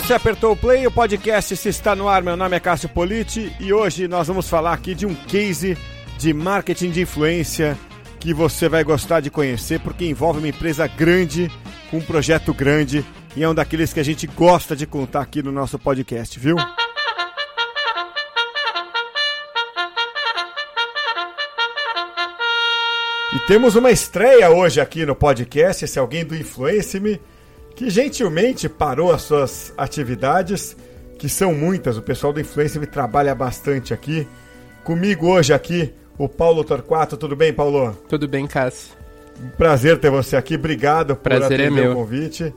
você 0.00 0.14
apertou 0.14 0.52
o 0.52 0.56
play, 0.56 0.86
o 0.86 0.92
podcast 0.92 1.56
se 1.56 1.68
está 1.68 1.96
no 1.96 2.08
ar. 2.08 2.22
Meu 2.22 2.36
nome 2.36 2.56
é 2.56 2.60
Cássio 2.60 2.88
Politi 2.88 3.52
e 3.58 3.72
hoje 3.72 4.06
nós 4.06 4.28
vamos 4.28 4.48
falar 4.48 4.72
aqui 4.72 4.94
de 4.94 5.04
um 5.04 5.12
case 5.12 5.76
de 6.16 6.32
marketing 6.32 6.90
de 6.90 7.00
influência 7.00 7.76
que 8.20 8.32
você 8.32 8.68
vai 8.68 8.84
gostar 8.84 9.18
de 9.18 9.28
conhecer 9.28 9.80
porque 9.80 10.04
envolve 10.04 10.38
uma 10.38 10.46
empresa 10.46 10.86
grande 10.86 11.50
com 11.90 11.98
um 11.98 12.00
projeto 12.00 12.54
grande 12.54 13.04
e 13.36 13.42
é 13.42 13.48
um 13.48 13.54
daqueles 13.54 13.92
que 13.92 13.98
a 13.98 14.04
gente 14.04 14.24
gosta 14.28 14.76
de 14.76 14.86
contar 14.86 15.22
aqui 15.22 15.42
no 15.42 15.50
nosso 15.50 15.76
podcast, 15.80 16.38
viu? 16.38 16.56
E 23.34 23.38
temos 23.48 23.74
uma 23.74 23.90
estreia 23.90 24.48
hoje 24.48 24.80
aqui 24.80 25.04
no 25.04 25.16
podcast, 25.16 25.84
esse 25.84 25.98
é 25.98 26.00
alguém 26.00 26.24
do 26.24 26.36
Influence-me 26.36 27.20
que 27.78 27.88
gentilmente 27.88 28.68
parou 28.68 29.12
as 29.12 29.22
suas 29.22 29.72
atividades, 29.78 30.76
que 31.16 31.28
são 31.28 31.54
muitas. 31.54 31.96
O 31.96 32.02
pessoal 32.02 32.32
do 32.32 32.40
Influencer 32.40 32.84
trabalha 32.88 33.32
bastante 33.36 33.94
aqui. 33.94 34.26
Comigo 34.82 35.28
hoje 35.28 35.52
aqui, 35.52 35.94
o 36.18 36.28
Paulo 36.28 36.64
Torquato. 36.64 37.16
Tudo 37.16 37.36
bem, 37.36 37.52
Paulo? 37.52 37.96
Tudo 38.08 38.26
bem, 38.26 38.48
Cássio. 38.48 38.96
Prazer 39.56 39.96
ter 40.00 40.10
você 40.10 40.34
aqui. 40.34 40.56
Obrigado 40.56 41.14
por 41.14 41.22
Prazer 41.22 41.60
é 41.60 41.66
atender 41.66 41.84
é 41.84 41.90
o 41.90 41.94
convite. 41.94 42.52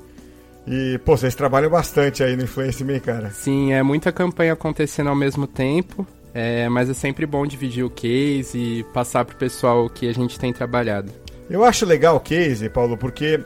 E, 0.66 1.00
pô, 1.06 1.16
vocês 1.16 1.36
trabalham 1.36 1.70
bastante 1.70 2.24
aí 2.24 2.36
no 2.36 2.46
Influencer, 2.46 3.00
cara? 3.04 3.30
Sim, 3.30 3.74
é 3.74 3.84
muita 3.84 4.12
campanha 4.12 4.54
acontecendo 4.54 5.12
ao 5.12 5.16
mesmo 5.16 5.46
tempo. 5.46 6.08
É, 6.34 6.68
mas 6.68 6.90
é 6.90 6.96
sempre 6.96 7.28
bom 7.28 7.46
dividir 7.46 7.84
o 7.84 7.92
case 7.92 8.58
e 8.58 8.84
passar 8.86 9.24
pro 9.24 9.36
pessoal 9.36 9.86
o 9.86 9.90
que 9.90 10.10
a 10.10 10.14
gente 10.14 10.40
tem 10.40 10.52
trabalhado. 10.52 11.12
Eu 11.48 11.64
acho 11.64 11.86
legal 11.86 12.16
o 12.16 12.20
case, 12.20 12.68
Paulo, 12.70 12.98
porque 12.98 13.40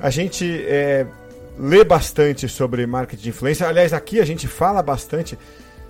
a 0.00 0.10
gente 0.10 0.64
é, 0.66 1.06
lê 1.58 1.84
bastante 1.84 2.48
sobre 2.48 2.86
marketing 2.86 3.22
de 3.22 3.28
influência. 3.30 3.66
Aliás, 3.66 3.92
aqui 3.92 4.20
a 4.20 4.24
gente 4.24 4.46
fala 4.46 4.82
bastante, 4.82 5.38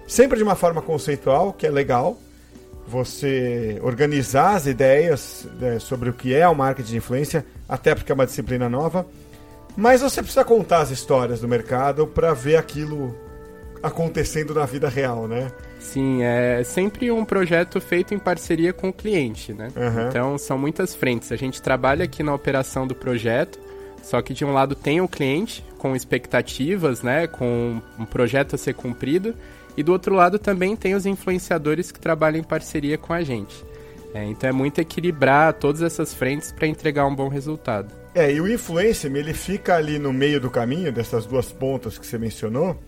sempre 0.06 0.38
de 0.38 0.42
uma 0.42 0.54
forma 0.54 0.80
conceitual, 0.80 1.52
que 1.52 1.66
é 1.66 1.70
legal. 1.70 2.18
Você 2.88 3.80
organizar 3.82 4.54
as 4.54 4.66
ideias 4.66 5.48
né, 5.58 5.78
sobre 5.80 6.08
o 6.08 6.12
que 6.12 6.34
é 6.34 6.46
o 6.46 6.54
marketing 6.54 6.90
de 6.90 6.96
influência, 6.98 7.44
até 7.68 7.94
porque 7.94 8.12
é 8.12 8.14
uma 8.14 8.26
disciplina 8.26 8.68
nova. 8.68 9.04
Mas 9.76 10.00
você 10.00 10.22
precisa 10.22 10.44
contar 10.44 10.80
as 10.80 10.90
histórias 10.90 11.40
do 11.40 11.48
mercado 11.48 12.06
para 12.06 12.32
ver 12.32 12.56
aquilo 12.56 13.14
acontecendo 13.82 14.54
na 14.54 14.64
vida 14.64 14.88
real, 14.88 15.28
né? 15.28 15.50
Sim, 15.78 16.22
é 16.22 16.62
sempre 16.64 17.10
um 17.10 17.24
projeto 17.24 17.80
feito 17.80 18.14
em 18.14 18.18
parceria 18.18 18.72
com 18.72 18.88
o 18.88 18.92
cliente, 18.92 19.52
né? 19.52 19.68
Uhum. 19.76 20.08
Então 20.08 20.38
são 20.38 20.56
muitas 20.56 20.94
frentes. 20.94 21.30
A 21.30 21.36
gente 21.36 21.60
trabalha 21.60 22.04
aqui 22.04 22.22
na 22.22 22.34
operação 22.34 22.86
do 22.86 22.94
projeto, 22.94 23.58
só 24.06 24.22
que 24.22 24.32
de 24.32 24.44
um 24.44 24.52
lado 24.52 24.76
tem 24.76 25.00
o 25.00 25.08
cliente 25.08 25.64
com 25.78 25.96
expectativas, 25.96 27.02
né, 27.02 27.26
com 27.26 27.82
um 27.98 28.04
projeto 28.04 28.54
a 28.54 28.58
ser 28.58 28.72
cumprido, 28.72 29.34
e 29.76 29.82
do 29.82 29.90
outro 29.90 30.14
lado 30.14 30.38
também 30.38 30.76
tem 30.76 30.94
os 30.94 31.06
influenciadores 31.06 31.90
que 31.90 31.98
trabalham 31.98 32.38
em 32.38 32.44
parceria 32.44 32.96
com 32.96 33.12
a 33.12 33.24
gente. 33.24 33.64
É, 34.14 34.24
então 34.24 34.48
é 34.48 34.52
muito 34.52 34.80
equilibrar 34.80 35.54
todas 35.54 35.82
essas 35.82 36.14
frentes 36.14 36.52
para 36.52 36.68
entregar 36.68 37.04
um 37.04 37.14
bom 37.16 37.28
resultado. 37.28 37.92
É, 38.14 38.32
e 38.32 38.40
o 38.40 38.48
influencer, 38.48 39.14
ele 39.14 39.34
fica 39.34 39.74
ali 39.74 39.98
no 39.98 40.12
meio 40.12 40.40
do 40.40 40.50
caminho 40.50 40.92
dessas 40.92 41.26
duas 41.26 41.50
pontas 41.50 41.98
que 41.98 42.06
você 42.06 42.16
mencionou, 42.16 42.78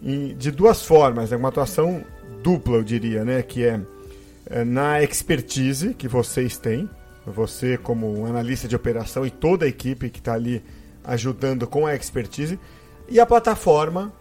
de 0.00 0.50
duas 0.50 0.82
formas, 0.82 1.32
é 1.32 1.36
uma 1.36 1.50
atuação 1.50 2.02
dupla, 2.42 2.76
eu 2.76 2.82
diria, 2.82 3.26
né, 3.26 3.42
que 3.42 3.62
é, 3.62 3.78
é 4.46 4.64
na 4.64 5.02
expertise 5.02 5.92
que 5.92 6.08
vocês 6.08 6.56
têm, 6.56 6.88
você 7.26 7.76
como 7.76 8.24
analista 8.26 8.68
de 8.68 8.76
operação 8.76 9.26
e 9.26 9.30
toda 9.30 9.64
a 9.64 9.68
equipe 9.68 10.08
que 10.08 10.20
está 10.20 10.34
ali 10.34 10.62
ajudando 11.04 11.66
com 11.66 11.86
a 11.86 11.94
expertise, 11.94 12.58
e 13.08 13.20
a 13.20 13.26
plataforma 13.26 14.12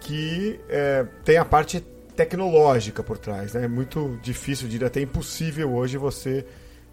que 0.00 0.58
é, 0.68 1.06
tem 1.24 1.36
a 1.36 1.44
parte 1.44 1.80
tecnológica 2.16 3.02
por 3.02 3.18
trás. 3.18 3.52
Né? 3.52 3.64
É 3.64 3.68
muito 3.68 4.18
difícil, 4.22 4.68
diria 4.68 4.86
até 4.86 5.00
impossível 5.00 5.72
hoje 5.72 5.98
você, 5.98 6.46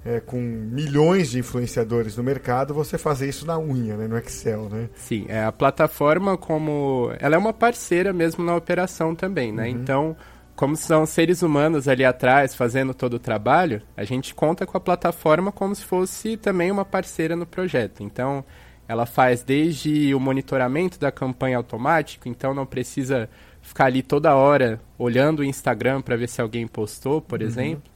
é, 0.05 0.19
com 0.19 0.37
milhões 0.37 1.29
de 1.31 1.39
influenciadores 1.39 2.17
no 2.17 2.23
mercado, 2.23 2.73
você 2.73 2.97
fazer 2.97 3.29
isso 3.29 3.45
na 3.45 3.57
unha, 3.57 3.95
né? 3.95 4.07
no 4.07 4.17
Excel. 4.17 4.69
Né? 4.69 4.89
Sim, 4.95 5.25
é, 5.29 5.43
a 5.43 5.51
plataforma 5.51 6.37
como... 6.37 7.11
Ela 7.19 7.35
é 7.35 7.37
uma 7.37 7.53
parceira 7.53 8.11
mesmo 8.11 8.43
na 8.43 8.55
operação 8.55 9.15
também, 9.15 9.53
né? 9.53 9.63
Uhum. 9.63 9.69
Então 9.69 10.17
como 10.57 10.75
são 10.75 11.05
seres 11.05 11.43
humanos 11.43 11.87
ali 11.87 12.03
atrás 12.03 12.55
fazendo 12.55 12.91
todo 12.91 13.13
o 13.13 13.19
trabalho, 13.19 13.79
a 13.95 14.03
gente 14.03 14.33
conta 14.33 14.65
com 14.65 14.75
a 14.75 14.81
plataforma 14.81 15.51
como 15.51 15.73
se 15.75 15.85
fosse 15.85 16.35
também 16.35 16.71
uma 16.71 16.83
parceira 16.83 17.35
no 17.35 17.45
projeto. 17.45 18.01
Então, 18.01 18.43
ela 18.87 19.05
faz 19.05 19.43
desde 19.43 20.15
o 20.15 20.19
monitoramento 20.19 20.99
da 20.99 21.11
campanha 21.11 21.57
automático, 21.57 22.27
então 22.27 22.55
não 22.55 22.65
precisa 22.65 23.29
ficar 23.61 23.85
ali 23.85 24.01
toda 24.01 24.33
hora 24.33 24.81
olhando 24.97 25.39
o 25.39 25.43
Instagram 25.43 26.01
para 26.01 26.15
ver 26.15 26.27
se 26.27 26.41
alguém 26.41 26.65
postou, 26.65 27.21
por 27.21 27.39
uhum. 27.39 27.47
exemplo. 27.47 27.91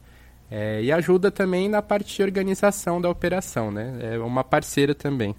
É, 0.48 0.80
e 0.82 0.92
ajuda 0.92 1.32
também 1.32 1.68
na 1.68 1.82
parte 1.82 2.14
de 2.14 2.22
organização 2.22 3.00
da 3.00 3.10
operação, 3.10 3.72
né? 3.72 3.98
É 4.02 4.18
uma 4.18 4.44
parceira 4.44 4.94
também. 4.94 5.34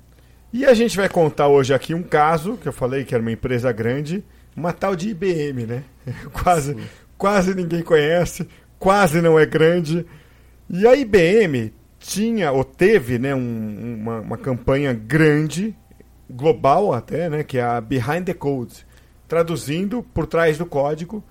E 0.51 0.65
a 0.65 0.73
gente 0.73 0.97
vai 0.97 1.07
contar 1.07 1.47
hoje 1.47 1.73
aqui 1.73 1.93
um 1.93 2.03
caso, 2.03 2.57
que 2.57 2.67
eu 2.67 2.73
falei 2.73 3.05
que 3.05 3.15
era 3.15 3.21
uma 3.21 3.31
empresa 3.31 3.71
grande, 3.71 4.25
uma 4.57 4.73
tal 4.73 4.93
de 4.93 5.09
IBM, 5.09 5.65
né? 5.65 5.83
Quase. 6.33 6.73
Sim 6.73 7.03
quase 7.23 7.55
ninguém 7.55 7.81
conhece, 7.81 8.45
quase 8.77 9.21
não 9.21 9.39
é 9.39 9.45
grande. 9.45 10.05
E 10.69 10.85
a 10.85 10.93
IBM 10.93 11.73
tinha 11.97 12.51
ou 12.51 12.65
teve 12.65 13.17
né, 13.17 13.33
um, 13.33 13.97
uma, 14.01 14.19
uma, 14.19 14.37
campanha 14.37 14.91
grande, 14.91 15.73
global 16.29 16.91
até, 16.91 17.29
né, 17.29 17.41
que 17.41 17.57
é 17.57 17.63
a 17.63 17.79
Behind 17.79 18.25
the 18.25 18.33
Code, 18.33 18.85
traduzindo 19.25 20.03
por 20.13 20.27
trás 20.27 20.57
do 20.57 20.65
código. 20.65 21.23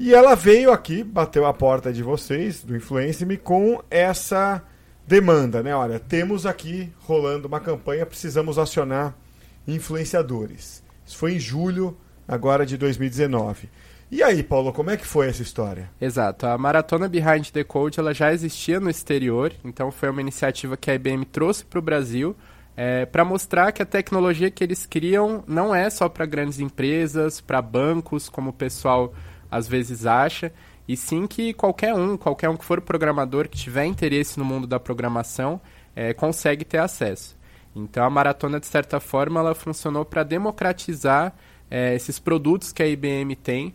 E 0.00 0.12
ela 0.12 0.34
veio 0.34 0.72
aqui, 0.72 1.04
bateu 1.04 1.46
a 1.46 1.54
porta 1.54 1.92
de 1.92 2.02
vocês, 2.02 2.64
do 2.64 2.74
Influence-me, 2.74 3.36
com 3.36 3.80
essa 3.88 4.64
demanda, 5.06 5.62
né? 5.62 5.76
Olha, 5.76 6.00
temos 6.00 6.44
aqui 6.44 6.92
rolando 6.98 7.46
uma 7.46 7.60
campanha, 7.60 8.04
precisamos 8.04 8.58
acionar 8.58 9.16
influenciadores. 9.64 10.82
Isso 11.06 11.16
foi 11.16 11.34
em 11.34 11.38
julho 11.38 11.96
agora 12.26 12.66
de 12.66 12.76
2019. 12.76 13.68
E 14.10 14.22
aí, 14.22 14.42
Paulo, 14.42 14.72
como 14.72 14.90
é 14.90 14.96
que 14.96 15.06
foi 15.06 15.28
essa 15.28 15.42
história? 15.42 15.90
Exato. 16.00 16.46
A 16.46 16.56
Maratona 16.56 17.08
Behind 17.08 17.50
the 17.50 17.64
Code 17.64 17.98
ela 17.98 18.14
já 18.14 18.32
existia 18.32 18.78
no 18.78 18.90
exterior, 18.90 19.52
então 19.64 19.90
foi 19.90 20.10
uma 20.10 20.20
iniciativa 20.20 20.76
que 20.76 20.90
a 20.90 20.94
IBM 20.94 21.24
trouxe 21.24 21.64
para 21.64 21.78
o 21.78 21.82
Brasil 21.82 22.36
é, 22.76 23.06
para 23.06 23.24
mostrar 23.24 23.72
que 23.72 23.82
a 23.82 23.86
tecnologia 23.86 24.50
que 24.50 24.62
eles 24.62 24.84
criam 24.84 25.44
não 25.46 25.74
é 25.74 25.88
só 25.88 26.08
para 26.08 26.26
grandes 26.26 26.58
empresas, 26.58 27.40
para 27.40 27.62
bancos, 27.62 28.28
como 28.28 28.50
o 28.50 28.52
pessoal 28.52 29.14
às 29.50 29.68
vezes 29.68 30.04
acha, 30.04 30.52
e 30.86 30.96
sim 30.96 31.26
que 31.26 31.54
qualquer 31.54 31.94
um, 31.94 32.16
qualquer 32.16 32.48
um 32.48 32.56
que 32.56 32.64
for 32.64 32.80
programador, 32.80 33.48
que 33.48 33.56
tiver 33.56 33.86
interesse 33.86 34.38
no 34.38 34.44
mundo 34.44 34.66
da 34.66 34.80
programação, 34.80 35.60
é, 35.94 36.12
consegue 36.12 36.64
ter 36.64 36.78
acesso. 36.78 37.36
Então 37.74 38.04
a 38.04 38.10
maratona, 38.10 38.58
de 38.58 38.66
certa 38.66 38.98
forma, 38.98 39.40
ela 39.40 39.54
funcionou 39.54 40.04
para 40.04 40.24
democratizar 40.24 41.34
é, 41.70 41.94
esses 41.94 42.18
produtos 42.18 42.72
que 42.72 42.82
a 42.82 42.86
IBM 42.86 43.34
tem 43.36 43.74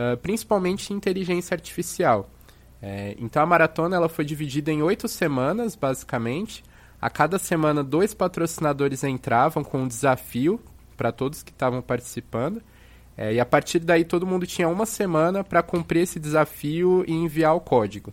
uh, 0.00 0.16
principalmente 0.18 0.92
inteligência 0.92 1.54
artificial. 1.54 2.30
É, 2.82 3.14
então 3.18 3.42
a 3.42 3.46
maratona 3.46 3.96
ela 3.96 4.08
foi 4.08 4.24
dividida 4.24 4.72
em 4.72 4.82
oito 4.82 5.06
semanas, 5.06 5.76
basicamente. 5.76 6.64
A 7.00 7.10
cada 7.10 7.38
semana, 7.38 7.84
dois 7.84 8.14
patrocinadores 8.14 9.04
entravam 9.04 9.62
com 9.62 9.82
um 9.82 9.88
desafio 9.88 10.60
para 10.96 11.12
todos 11.12 11.42
que 11.42 11.50
estavam 11.50 11.82
participando. 11.82 12.62
É, 13.16 13.34
e 13.34 13.40
a 13.40 13.44
partir 13.44 13.80
daí, 13.80 14.04
todo 14.04 14.26
mundo 14.26 14.46
tinha 14.46 14.68
uma 14.68 14.86
semana 14.86 15.44
para 15.44 15.62
cumprir 15.62 16.02
esse 16.02 16.18
desafio 16.18 17.04
e 17.06 17.12
enviar 17.12 17.54
o 17.54 17.60
código. 17.60 18.12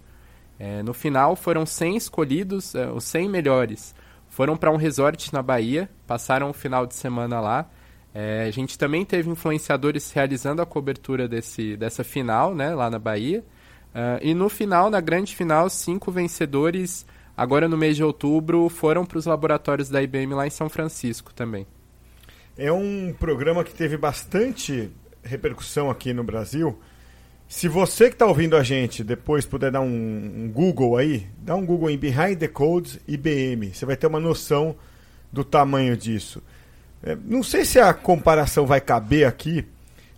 É, 0.60 0.84
no 0.84 0.94
final, 0.94 1.36
foram 1.36 1.66
100 1.66 1.96
escolhidos, 1.96 2.74
uh, 2.74 2.92
os 2.94 3.04
100 3.06 3.30
melhores 3.30 3.96
foram 4.38 4.56
para 4.56 4.72
um 4.72 4.76
resort 4.76 5.34
na 5.34 5.42
Bahia, 5.42 5.90
passaram 6.06 6.50
o 6.50 6.54
final 6.54 6.86
de 6.86 6.96
semana 6.96 7.40
lá. 7.40 7.68
É, 8.20 8.46
a 8.48 8.52
gente 8.52 8.80
também 8.80 9.06
teve 9.06 9.30
influenciadores 9.30 10.12
realizando 10.12 10.60
a 10.60 10.66
cobertura 10.66 11.28
desse, 11.28 11.78
dessa 11.78 12.04
final, 12.04 12.56
né, 12.56 12.74
lá 12.74 12.90
na 12.90 12.98
Bahia. 12.98 13.42
Uh, 13.94 14.18
e 14.24 14.34
no 14.34 14.50
final, 14.50 14.90
na 14.90 15.00
grande 15.00 15.36
final, 15.36 15.70
cinco 15.70 16.12
vencedores, 16.12 17.06
agora 17.38 17.68
no 17.68 17.78
mês 17.78 17.96
de 17.96 18.04
outubro, 18.04 18.70
foram 18.70 19.06
para 19.06 19.20
os 19.20 19.28
laboratórios 19.28 19.88
da 19.88 20.02
IBM 20.02 20.34
lá 20.34 20.48
em 20.48 20.50
São 20.50 20.68
Francisco 20.68 21.32
também. 21.32 21.68
É 22.58 22.72
um 22.72 23.14
programa 23.14 23.64
que 23.64 23.72
teve 23.72 23.98
bastante 23.98 24.90
repercussão 25.22 25.88
aqui 25.92 26.12
no 26.12 26.24
Brasil. 26.24 26.76
Se 27.48 27.68
você 27.68 28.08
que 28.08 28.16
está 28.16 28.26
ouvindo 28.26 28.58
a 28.58 28.64
gente 28.64 29.04
depois 29.04 29.46
puder 29.46 29.70
dar 29.70 29.82
um, 29.82 29.86
um, 29.86 30.52
Google 30.52 30.98
aí, 30.98 31.28
dá 31.38 31.54
um 31.54 31.64
Google 31.64 31.92
em 31.92 31.98
Behind 32.00 32.40
the 32.40 32.48
Codes 32.48 33.00
IBM. 33.08 33.76
Você 33.76 33.86
vai 33.86 33.96
ter 33.96 34.08
uma 34.08 34.20
noção 34.20 34.76
do 35.32 35.44
tamanho 35.44 35.96
disso. 35.96 36.42
É, 37.08 37.18
não 37.24 37.42
sei 37.42 37.64
se 37.64 37.80
a 37.80 37.94
comparação 37.94 38.66
vai 38.66 38.82
caber 38.82 39.26
aqui, 39.26 39.66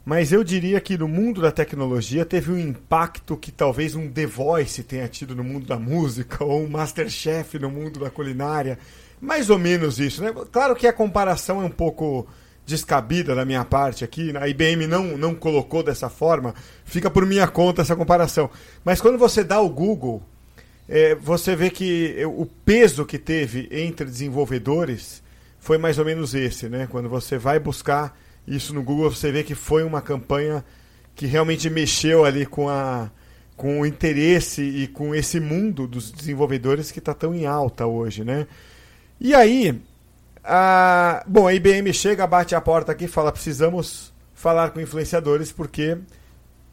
mas 0.04 0.32
eu 0.32 0.44
diria 0.44 0.82
que 0.82 0.98
no 0.98 1.08
mundo 1.08 1.40
da 1.40 1.52
tecnologia 1.52 2.26
teve 2.26 2.52
um 2.52 2.58
impacto 2.58 3.38
que 3.38 3.52
talvez 3.52 3.94
um 3.94 4.10
The 4.10 4.26
Voice 4.26 4.82
tenha 4.82 5.08
tido 5.08 5.36
no 5.36 5.44
mundo 5.44 5.68
da 5.68 5.78
música, 5.78 6.44
ou 6.44 6.64
um 6.64 6.68
Masterchef 6.68 7.60
no 7.60 7.70
mundo 7.70 8.00
da 8.00 8.10
culinária. 8.10 8.80
Mais 9.22 9.52
ou 9.52 9.60
menos 9.60 10.00
isso, 10.00 10.24
né? 10.24 10.34
Claro 10.52 10.76
que 10.76 10.88
a 10.88 10.94
comparação 10.94 11.62
é 11.62 11.66
um 11.66 11.70
pouco 11.70 12.28
descabida 12.66 13.36
da 13.36 13.46
minha 13.46 13.64
parte 13.64 14.04
aqui, 14.04 14.36
a 14.36 14.48
IBM 14.48 14.88
não, 14.88 15.16
não 15.16 15.36
colocou 15.36 15.84
dessa 15.84 16.10
forma, 16.10 16.56
fica 16.86 17.10
por 17.12 17.24
minha 17.24 17.48
conta 17.48 17.84
essa 17.84 17.96
comparação. 17.96 18.50
Mas 18.84 19.00
quando 19.00 19.20
você 19.20 19.44
dá 19.44 19.62
o 19.62 19.70
Google, 19.70 20.24
é, 20.88 21.14
você 21.14 21.56
vê 21.56 21.70
que 21.70 22.16
o 22.26 22.48
peso 22.48 23.06
que 23.06 23.20
teve 23.20 23.68
entre 23.72 24.06
desenvolvedores 24.06 25.22
foi 25.70 25.78
mais 25.78 26.00
ou 26.00 26.06
menos 26.06 26.34
esse, 26.34 26.68
né? 26.68 26.88
Quando 26.90 27.08
você 27.08 27.38
vai 27.38 27.60
buscar 27.60 28.18
isso 28.48 28.74
no 28.74 28.82
Google, 28.82 29.12
você 29.12 29.32
vê 29.32 29.44
que 29.44 29.54
foi 29.54 29.84
uma 29.84 30.02
campanha 30.02 30.66
que 31.14 31.28
realmente 31.28 31.70
mexeu 31.70 32.26
ali 32.26 32.44
com 32.44 32.68
a 32.68 33.12
com 33.56 33.80
o 33.80 33.86
interesse 33.86 34.64
e 34.64 34.88
com 34.88 35.14
esse 35.14 35.40
mundo 35.40 35.86
dos 35.86 36.12
desenvolvedores 36.12 36.90
que 36.90 36.98
está 36.98 37.14
tão 37.14 37.36
em 37.36 37.46
alta 37.46 37.86
hoje, 37.86 38.24
né? 38.24 38.48
E 39.20 39.36
aí, 39.36 39.80
a, 40.44 41.24
bom, 41.28 41.48
a 41.48 41.54
IBM 41.54 41.94
chega, 41.94 42.26
bate 42.26 42.56
a 42.56 42.62
porta 42.62 42.92
aqui 42.92 43.08
fala: 43.08 43.32
precisamos 43.32 44.12
falar 44.34 44.72
com 44.72 44.82
influenciadores 44.82 45.52
porque 45.52 46.00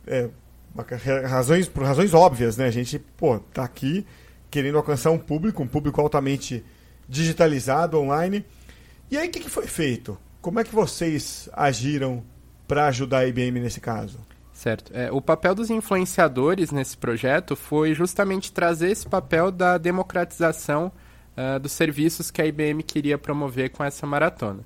é, 0.07 0.31
razões, 1.27 1.69
por 1.69 1.85
razões 1.85 2.15
óbvias, 2.15 2.57
né? 2.57 2.65
A 2.65 2.71
gente, 2.71 2.99
pô, 2.99 3.41
tá 3.53 3.63
aqui 3.63 4.07
querendo 4.51 4.79
alcançar 4.79 5.11
um 5.11 5.19
público, 5.19 5.63
um 5.63 5.69
público 5.69 6.01
altamente 6.01 6.65
digitalizado, 7.07 7.99
online. 8.01 8.43
E 9.11 9.17
aí, 9.17 9.29
o 9.29 9.31
que, 9.31 9.41
que 9.41 9.51
foi 9.51 9.67
feito? 9.67 10.19
Como 10.41 10.59
é 10.59 10.65
que 10.65 10.75
vocês 10.75 11.49
agiram 11.53 12.25
para 12.67 12.87
ajudar 12.87 13.19
a 13.19 13.27
IBM 13.27 13.61
nesse 13.61 13.81
caso? 13.81 14.19
Certo. 14.53 14.91
É, 14.95 15.13
o 15.13 15.21
papel 15.21 15.55
dos 15.55 15.71
influenciadores 15.71 16.73
nesse 16.73 16.97
projeto 16.97 17.55
foi 17.55 17.95
justamente 17.95 18.51
trazer 18.53 18.91
esse 18.91 19.07
papel 19.07 19.53
da 19.53 19.79
democratização 19.79 20.91
uh, 21.37 21.61
dos 21.61 21.73
serviços 21.73 22.31
que 22.31 22.43
a 22.43 22.47
IBM 22.47 22.83
queria 22.83 23.17
promover 23.19 23.71
com 23.71 23.85
essa 23.85 24.07
maratona. 24.07 24.61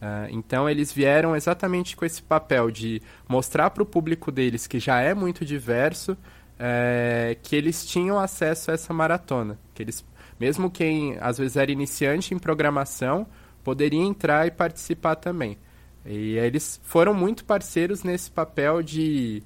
Uh, 0.00 0.28
então, 0.30 0.68
eles 0.68 0.92
vieram 0.92 1.34
exatamente 1.34 1.96
com 1.96 2.04
esse 2.04 2.22
papel 2.22 2.70
de 2.70 3.02
mostrar 3.28 3.70
para 3.70 3.82
o 3.82 3.86
público 3.86 4.30
deles, 4.30 4.66
que 4.66 4.78
já 4.78 5.00
é 5.00 5.14
muito 5.14 5.44
diverso, 5.44 6.12
uh, 6.12 7.36
que 7.42 7.56
eles 7.56 7.84
tinham 7.84 8.18
acesso 8.18 8.70
a 8.70 8.74
essa 8.74 8.92
maratona. 8.92 9.58
Que 9.74 9.82
eles, 9.82 10.04
mesmo 10.38 10.70
quem 10.70 11.16
às 11.20 11.38
vezes 11.38 11.56
era 11.56 11.72
iniciante 11.72 12.34
em 12.34 12.38
programação, 12.38 13.26
poderia 13.64 14.00
entrar 14.00 14.46
e 14.46 14.50
participar 14.50 15.16
também. 15.16 15.58
E 16.04 16.36
eles 16.38 16.80
foram 16.82 17.12
muito 17.12 17.44
parceiros 17.44 18.02
nesse 18.02 18.30
papel 18.30 18.82
de 18.82 19.42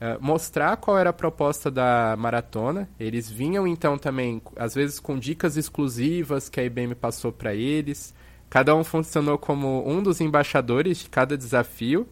uh, 0.00 0.22
mostrar 0.22 0.76
qual 0.76 0.98
era 0.98 1.10
a 1.10 1.14
proposta 1.14 1.70
da 1.70 2.14
maratona. 2.18 2.88
Eles 3.00 3.30
vinham 3.30 3.66
então 3.66 3.96
também, 3.96 4.40
às 4.56 4.74
vezes, 4.74 5.00
com 5.00 5.18
dicas 5.18 5.56
exclusivas 5.56 6.48
que 6.48 6.60
a 6.60 6.64
IBM 6.64 6.94
passou 6.94 7.32
para 7.32 7.54
eles. 7.54 8.14
Cada 8.50 8.74
um 8.74 8.84
funcionou 8.84 9.38
como 9.38 9.88
um 9.88 10.02
dos 10.02 10.20
embaixadores 10.20 10.98
de 10.98 11.08
cada 11.08 11.36
desafio. 11.36 12.06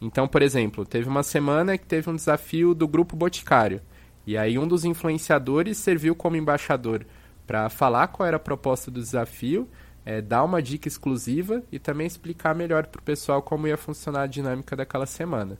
Então, 0.00 0.28
por 0.28 0.42
exemplo, 0.42 0.84
teve 0.84 1.08
uma 1.08 1.22
semana 1.22 1.78
que 1.78 1.86
teve 1.86 2.10
um 2.10 2.16
desafio 2.16 2.74
do 2.74 2.86
Grupo 2.86 3.16
Boticário. 3.16 3.80
E 4.26 4.36
aí 4.36 4.58
um 4.58 4.66
dos 4.66 4.84
influenciadores 4.84 5.78
serviu 5.78 6.14
como 6.14 6.36
embaixador 6.36 7.06
para 7.46 7.68
falar 7.70 8.08
qual 8.08 8.26
era 8.26 8.36
a 8.36 8.40
proposta 8.40 8.90
do 8.90 9.00
desafio 9.00 9.68
é, 10.06 10.22
dar 10.22 10.44
uma 10.44 10.62
dica 10.62 10.86
exclusiva 10.86 11.64
e 11.70 11.80
também 11.80 12.06
explicar 12.06 12.54
melhor 12.54 12.86
para 12.86 13.00
o 13.00 13.02
pessoal 13.02 13.42
como 13.42 13.66
ia 13.66 13.76
funcionar 13.76 14.22
a 14.22 14.26
dinâmica 14.28 14.76
daquela 14.76 15.04
semana. 15.04 15.58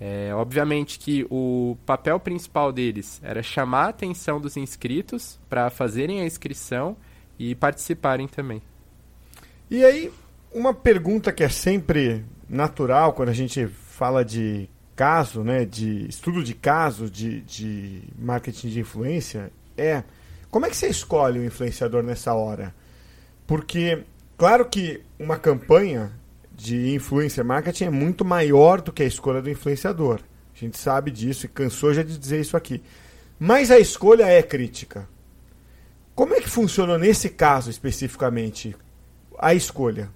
É, 0.00 0.34
obviamente 0.34 0.98
que 0.98 1.26
o 1.30 1.76
papel 1.84 2.18
principal 2.18 2.72
deles 2.72 3.20
era 3.22 3.42
chamar 3.42 3.84
a 3.84 3.88
atenção 3.90 4.40
dos 4.40 4.56
inscritos 4.56 5.38
para 5.48 5.68
fazerem 5.70 6.22
a 6.22 6.24
inscrição 6.24 6.96
e 7.38 7.54
participarem 7.54 8.26
também. 8.26 8.62
E 9.70 9.84
aí, 9.84 10.10
uma 10.52 10.72
pergunta 10.74 11.30
que 11.30 11.44
é 11.44 11.48
sempre 11.48 12.24
natural 12.48 13.12
quando 13.12 13.28
a 13.28 13.34
gente 13.34 13.66
fala 13.68 14.24
de 14.24 14.68
caso, 14.96 15.44
né, 15.44 15.64
de 15.64 16.08
estudo 16.08 16.42
de 16.42 16.54
caso 16.54 17.10
de, 17.10 17.42
de 17.42 18.02
marketing 18.18 18.68
de 18.68 18.80
influência, 18.80 19.52
é 19.76 20.02
como 20.50 20.66
é 20.66 20.70
que 20.70 20.76
você 20.76 20.88
escolhe 20.88 21.38
o 21.38 21.44
influenciador 21.44 22.02
nessa 22.02 22.34
hora? 22.34 22.74
Porque, 23.52 24.04
claro 24.38 24.64
que 24.64 25.02
uma 25.18 25.36
campanha 25.36 26.10
de 26.56 26.94
influencer 26.94 27.44
marketing 27.44 27.84
é 27.84 27.90
muito 27.90 28.24
maior 28.24 28.80
do 28.80 28.90
que 28.90 29.02
a 29.02 29.06
escolha 29.06 29.42
do 29.42 29.50
influenciador. 29.50 30.20
A 30.56 30.58
gente 30.58 30.78
sabe 30.78 31.10
disso 31.10 31.44
e 31.44 31.50
cansou 31.50 31.92
já 31.92 32.02
de 32.02 32.16
dizer 32.16 32.40
isso 32.40 32.56
aqui. 32.56 32.82
Mas 33.38 33.70
a 33.70 33.78
escolha 33.78 34.24
é 34.24 34.42
crítica. 34.42 35.06
Como 36.14 36.32
é 36.32 36.40
que 36.40 36.48
funcionou 36.48 36.96
nesse 36.96 37.28
caso 37.28 37.68
especificamente 37.68 38.74
a 39.38 39.52
escolha? 39.52 40.08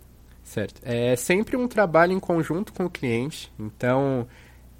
Certo. 0.42 0.80
É 0.82 1.14
sempre 1.14 1.58
um 1.58 1.68
trabalho 1.68 2.14
em 2.14 2.20
conjunto 2.20 2.72
com 2.72 2.86
o 2.86 2.90
cliente. 2.90 3.52
Então, 3.58 4.26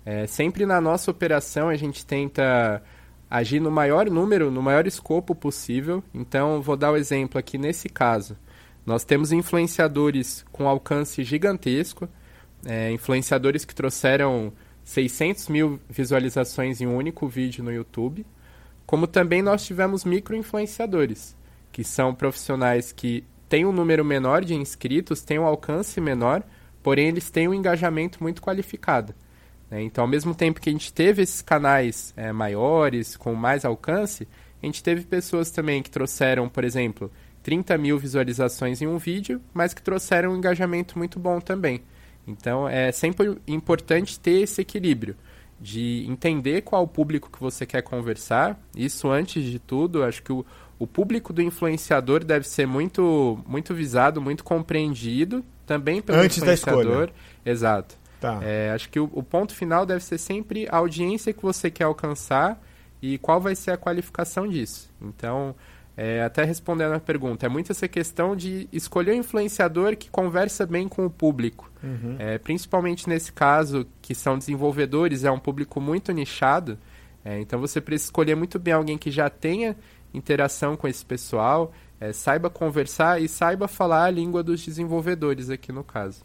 é, 0.02 0.26
sempre 0.26 0.64
na 0.64 0.81
nossa 0.81 1.11
operação 1.11 1.69
a 1.69 1.76
gente 1.76 2.06
tenta 2.06 2.82
agir 3.31 3.61
no 3.61 3.70
maior 3.70 4.09
número, 4.09 4.50
no 4.50 4.62
maior 4.62 4.87
escopo 4.87 5.35
possível. 5.35 6.02
Então, 6.14 6.62
vou 6.62 6.75
dar 6.75 6.91
o 6.91 6.94
um 6.94 6.97
exemplo 6.97 7.38
aqui 7.38 7.59
nesse 7.59 7.91
caso. 7.91 8.35
Nós 8.87 9.05
temos 9.05 9.33
influenciadores 9.33 10.44
com 10.53 10.69
alcance 10.69 11.25
gigantesco, 11.25 12.09
é, 12.65 12.93
influenciadores 12.93 13.65
que 13.65 13.75
trouxeram 13.75 14.53
600 14.85 15.49
mil 15.49 15.81
visualizações 15.91 16.81
em 16.81 16.87
um 16.87 16.97
único 16.97 17.27
vídeo 17.27 17.65
no 17.65 17.73
YouTube, 17.73 18.25
como 18.87 19.09
também 19.09 19.43
nós 19.43 19.67
tivemos 19.67 20.05
micro-influenciadores, 20.05 21.37
que 21.73 21.83
são 21.83 22.15
profissionais 22.15 22.93
que 22.93 23.25
têm 23.49 23.67
um 23.67 23.73
número 23.73 24.05
menor 24.05 24.44
de 24.44 24.55
inscritos, 24.55 25.23
têm 25.23 25.41
um 25.41 25.47
alcance 25.47 26.00
menor, 26.00 26.44
porém 26.81 27.09
eles 27.09 27.29
têm 27.29 27.49
um 27.49 27.55
engajamento 27.55 28.23
muito 28.23 28.41
qualificado. 28.41 29.12
Né? 29.69 29.83
Então, 29.83 30.05
ao 30.05 30.09
mesmo 30.09 30.33
tempo 30.33 30.61
que 30.61 30.69
a 30.69 30.73
gente 30.73 30.93
teve 30.93 31.23
esses 31.23 31.43
canais 31.43 32.15
é, 32.17 32.31
maiores, 32.31 33.17
com 33.17 33.35
mais 33.35 33.65
alcance, 33.65 34.29
a 34.62 34.67
gente 34.67 34.83
teve 34.83 35.05
pessoas 35.05 35.50
também 35.50 35.83
que 35.83 35.91
trouxeram, 35.91 36.49
por 36.49 36.62
exemplo, 36.62 37.11
30 37.47 37.79
mil 37.79 37.97
visualizações 37.97 38.83
em 38.83 38.89
um 38.89 38.99
vídeo, 38.99 39.41
mas 39.55 39.73
que 39.73 39.81
trouxeram 39.81 40.33
um 40.33 40.37
engajamento 40.37 40.99
muito 40.99 41.17
bom 41.17 41.41
também. 41.41 41.81
Então 42.27 42.69
é 42.69 42.91
sempre 42.91 43.39
importante 43.47 44.19
ter 44.19 44.41
esse 44.41 44.63
equilíbrio 44.63 45.15
de 45.61 46.05
entender 46.09 46.63
qual 46.63 46.83
o 46.83 46.89
público 46.89 47.31
que 47.31 47.39
você 47.39 47.65
quer 47.65 47.83
conversar. 47.83 48.61
Isso 48.75 49.09
antes 49.09 49.45
de 49.45 49.61
tudo, 49.61 50.03
acho 50.03 50.25
que 50.25 50.33
o, 50.33 50.45
o 50.77 50.89
público 50.89 51.33
do 51.33 51.41
influenciador 51.41 52.25
deve 52.25 52.49
ser 52.49 52.67
muito 52.67 53.38
muito 53.47 53.73
visado, 53.73 54.21
muito 54.21 54.43
compreendido 54.43 55.45
também 55.65 56.03
pelo 56.03 56.19
antes 56.19 56.38
influenciador. 56.38 56.83
Da 56.83 56.91
escolha. 56.91 57.12
Exato. 57.45 57.95
Tá. 58.21 58.41
É, 58.43 58.73
acho 58.73 58.88
que 58.88 58.99
o, 58.99 59.09
o 59.12 59.23
ponto 59.23 59.55
final 59.55 59.87
deve 59.87 60.03
ser 60.03 60.19
sempre 60.19 60.67
a 60.69 60.79
audiência 60.79 61.33
que 61.33 61.43
você 61.43 61.71
quer 61.71 61.85
alcançar 61.85 62.61
e 63.00 63.19
qual 63.19 63.41
vai 63.41 63.55
ser 63.55 63.71
a 63.71 63.76
qualificação 63.76 64.49
disso. 64.49 64.91
Então, 65.00 65.55
é, 65.97 66.23
até 66.23 66.45
respondendo 66.45 66.93
a 66.93 67.00
pergunta, 67.00 67.47
é 67.47 67.49
muito 67.49 67.73
essa 67.73 67.88
questão 67.88 68.37
de 68.37 68.69
escolher 68.71 69.12
um 69.12 69.21
influenciador 69.21 69.97
que 69.97 70.11
conversa 70.11 70.67
bem 70.67 70.87
com 70.87 71.07
o 71.07 71.11
público. 71.11 71.71
Uhum. 71.83 72.17
É, 72.19 72.37
principalmente 72.37 73.09
nesse 73.09 73.33
caso, 73.33 73.87
que 74.03 74.15
são 74.15 74.37
desenvolvedores, 74.37 75.25
é 75.25 75.31
um 75.31 75.38
público 75.38 75.81
muito 75.81 76.12
nichado. 76.12 76.79
É, 77.25 77.41
então 77.41 77.59
você 77.59 77.81
precisa 77.81 78.09
escolher 78.09 78.35
muito 78.35 78.59
bem 78.59 78.75
alguém 78.75 78.99
que 78.99 79.11
já 79.11 79.31
tenha 79.31 79.75
interação 80.12 80.76
com 80.76 80.87
esse 80.87 81.05
pessoal, 81.05 81.73
é, 81.99 82.12
saiba 82.12 82.50
conversar 82.50 83.23
e 83.23 83.29
saiba 83.29 83.67
falar 83.67 84.05
a 84.05 84.11
língua 84.11 84.43
dos 84.43 84.65
desenvolvedores 84.65 85.49
aqui 85.49 85.73
no 85.73 85.83
caso. 85.83 86.23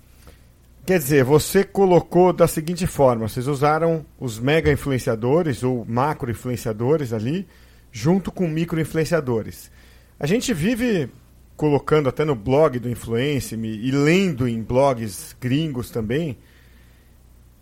Quer 0.86 0.98
dizer, 0.98 1.24
você 1.24 1.63
colocou 1.63 2.34
da 2.34 2.48
seguinte 2.48 2.86
forma: 2.88 3.30
vocês 3.30 3.48
usaram 3.48 4.06
os 4.20 4.38
mega 4.38 4.72
influenciadores 4.72 5.63
ou 5.63 5.86
macro 5.86 6.30
influenciadores 6.30 7.13
ali 7.13 7.48
junto 7.91 8.31
com 8.31 8.48
micro-influenciadores. 8.48 9.71
A 10.19 10.25
gente 10.25 10.53
vive 10.53 11.10
colocando 11.55 12.10
até 12.10 12.25
no 12.25 12.36
blog 12.36 12.79
do 12.79 12.89
Influence-me 12.89 13.69
e 13.69 13.91
lendo 13.91 14.48
em 14.48 14.62
blogs 14.62 15.36
gringos 15.39 15.91
também, 15.91 16.38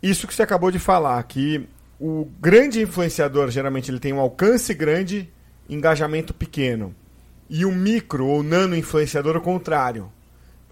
isso 0.02 0.26
que 0.26 0.34
você 0.34 0.44
acabou 0.44 0.72
de 0.72 0.80
falar, 0.80 1.22
que 1.24 1.68
o 2.00 2.26
grande 2.40 2.82
influenciador 2.82 3.52
geralmente 3.52 3.92
ele 3.92 4.00
tem 4.00 4.14
um 4.14 4.20
alcance 4.20 4.74
grande, 4.74 5.30
engajamento 5.68 6.34
pequeno. 6.34 6.96
E 7.50 7.66
o 7.66 7.72
micro 7.72 8.26
ou 8.26 8.42
nano 8.42 8.76
influenciador 8.76 9.36
o 9.36 9.42
contrário. 9.42 10.10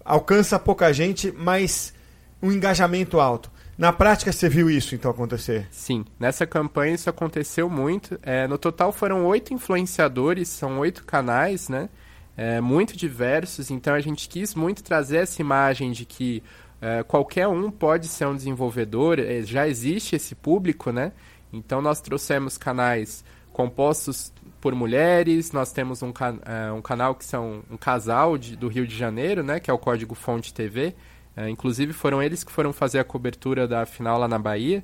Alcança 0.04 0.58
pouca 0.58 0.90
gente, 0.92 1.30
mas 1.30 1.92
um 2.40 2.50
engajamento 2.50 3.20
alto. 3.20 3.50
Na 3.78 3.92
prática, 3.92 4.32
você 4.32 4.48
viu 4.48 4.68
isso 4.68 4.96
então 4.96 5.08
acontecer? 5.08 5.68
Sim, 5.70 6.04
nessa 6.18 6.44
campanha 6.44 6.96
isso 6.96 7.08
aconteceu 7.08 7.70
muito. 7.70 8.18
É, 8.24 8.44
no 8.48 8.58
total 8.58 8.90
foram 8.90 9.24
oito 9.26 9.54
influenciadores, 9.54 10.48
são 10.48 10.80
oito 10.80 11.04
canais, 11.04 11.68
né? 11.68 11.88
É, 12.36 12.60
muito 12.60 12.96
diversos. 12.96 13.70
Então 13.70 13.94
a 13.94 14.00
gente 14.00 14.28
quis 14.28 14.52
muito 14.52 14.82
trazer 14.82 15.18
essa 15.18 15.40
imagem 15.40 15.92
de 15.92 16.04
que 16.04 16.42
é, 16.82 17.04
qualquer 17.04 17.46
um 17.46 17.70
pode 17.70 18.08
ser 18.08 18.26
um 18.26 18.34
desenvolvedor. 18.34 19.20
É, 19.20 19.42
já 19.42 19.68
existe 19.68 20.16
esse 20.16 20.34
público, 20.34 20.90
né? 20.90 21.12
Então 21.52 21.80
nós 21.80 22.00
trouxemos 22.00 22.58
canais 22.58 23.24
compostos 23.52 24.32
por 24.60 24.74
mulheres. 24.74 25.52
Nós 25.52 25.70
temos 25.70 26.02
um, 26.02 26.10
can 26.10 26.40
é, 26.44 26.72
um 26.72 26.82
canal 26.82 27.14
que 27.14 27.24
são 27.24 27.62
um 27.70 27.76
casal 27.76 28.36
de, 28.36 28.56
do 28.56 28.66
Rio 28.66 28.88
de 28.88 28.96
Janeiro, 28.96 29.44
né? 29.44 29.60
Que 29.60 29.70
é 29.70 29.72
o 29.72 29.78
Código 29.78 30.16
Fonte 30.16 30.52
TV 30.52 30.96
É, 31.38 31.48
inclusive 31.48 31.92
foram 31.92 32.20
eles 32.20 32.42
que 32.42 32.50
foram 32.50 32.72
fazer 32.72 32.98
a 32.98 33.04
cobertura 33.04 33.68
da 33.68 33.86
final 33.86 34.18
lá 34.18 34.26
na 34.26 34.40
Bahia. 34.40 34.82